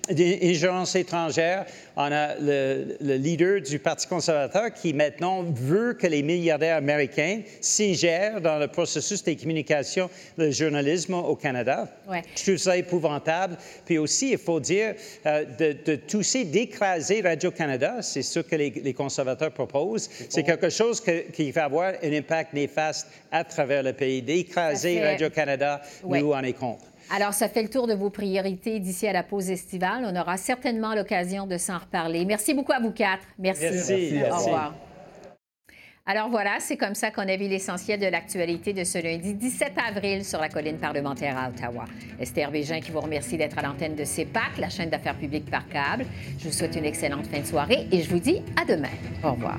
d'ingérence 0.08 0.94
étrangère. 0.96 1.66
On 1.96 2.02
a 2.10 2.34
le, 2.36 2.96
le, 3.00 3.16
leader 3.16 3.60
du 3.60 3.78
Parti 3.78 4.06
conservateur 4.06 4.72
qui 4.72 4.92
maintenant 4.94 5.42
veut 5.42 5.94
que 5.94 6.06
les 6.06 6.22
milliardaires 6.22 6.76
américains 6.76 7.42
s'ingèrent 7.60 8.40
dans 8.40 8.58
le 8.58 8.68
processus 8.68 9.22
des 9.22 9.36
communications, 9.36 10.08
le 10.36 10.50
journalisme 10.50 11.14
au 11.14 11.36
Canada. 11.36 11.88
Ouais. 12.08 12.22
Je 12.36 12.42
trouve 12.42 12.56
ça 12.56 12.76
épouvantable. 12.76 13.56
Puis 13.84 13.98
aussi, 13.98 14.30
il 14.32 14.38
faut 14.38 14.60
dire, 14.60 14.94
euh, 15.26 15.44
de, 15.58 15.76
de 15.84 15.96
tousser, 15.96 16.44
d'écraser 16.44 17.20
Radio-Canada, 17.20 17.98
c'est 18.02 18.22
ce 18.22 18.40
que 18.40 18.56
les, 18.56 18.70
les 18.70 18.94
conservateurs 18.94 19.52
proposent. 19.52 20.08
C'est 20.28 20.42
quelque 20.42 20.70
chose 20.70 21.00
que, 21.00 21.30
qui 21.30 21.50
va 21.50 21.64
avoir 21.64 21.92
un 22.02 22.12
impact 22.12 22.52
néfaste 22.54 23.08
à 23.30 23.44
travers 23.44 23.82
le 23.82 23.92
pays. 23.92 24.22
D'écraser 24.22 25.02
Radio-Canada, 25.02 25.80
Ouais. 26.02 26.20
nous, 26.20 26.32
on 26.32 26.40
est 26.42 26.52
contre. 26.52 26.84
Alors, 27.12 27.34
ça 27.34 27.48
fait 27.48 27.62
le 27.62 27.68
tour 27.68 27.86
de 27.86 27.94
vos 27.94 28.10
priorités 28.10 28.78
d'ici 28.78 29.06
à 29.06 29.12
la 29.12 29.22
pause 29.22 29.50
estivale. 29.50 30.04
On 30.06 30.14
aura 30.14 30.36
certainement 30.36 30.94
l'occasion 30.94 31.46
de 31.46 31.58
s'en 31.58 31.78
reparler. 31.78 32.24
Merci 32.24 32.54
beaucoup 32.54 32.72
à 32.72 32.78
vous 32.78 32.92
quatre. 32.92 33.26
Merci. 33.38 33.64
Merci. 33.64 34.22
Au 34.30 34.36
revoir. 34.36 34.74
Alors 36.06 36.28
voilà, 36.28 36.58
c'est 36.60 36.76
comme 36.76 36.94
ça 36.94 37.10
qu'on 37.10 37.28
a 37.28 37.36
vu 37.36 37.46
l'essentiel 37.46 38.00
de 38.00 38.06
l'actualité 38.06 38.72
de 38.72 38.84
ce 38.84 38.98
lundi 38.98 39.34
17 39.34 39.72
avril 39.88 40.24
sur 40.24 40.40
la 40.40 40.48
colline 40.48 40.78
parlementaire 40.78 41.36
à 41.38 41.50
Ottawa. 41.50 41.84
Esther 42.18 42.50
Bégin 42.50 42.80
qui 42.80 42.90
vous 42.90 43.00
remercie 43.00 43.36
d'être 43.36 43.58
à 43.58 43.62
l'antenne 43.62 43.94
de 43.94 44.04
CEPAC, 44.04 44.58
la 44.58 44.70
chaîne 44.70 44.90
d'affaires 44.90 45.16
publiques 45.16 45.50
par 45.50 45.68
câble. 45.68 46.06
Je 46.38 46.46
vous 46.46 46.52
souhaite 46.52 46.74
une 46.74 46.86
excellente 46.86 47.26
fin 47.26 47.40
de 47.40 47.46
soirée 47.46 47.86
et 47.92 48.02
je 48.02 48.10
vous 48.10 48.18
dis 48.18 48.42
à 48.60 48.64
demain. 48.64 48.88
Au 49.22 49.32
revoir. 49.32 49.58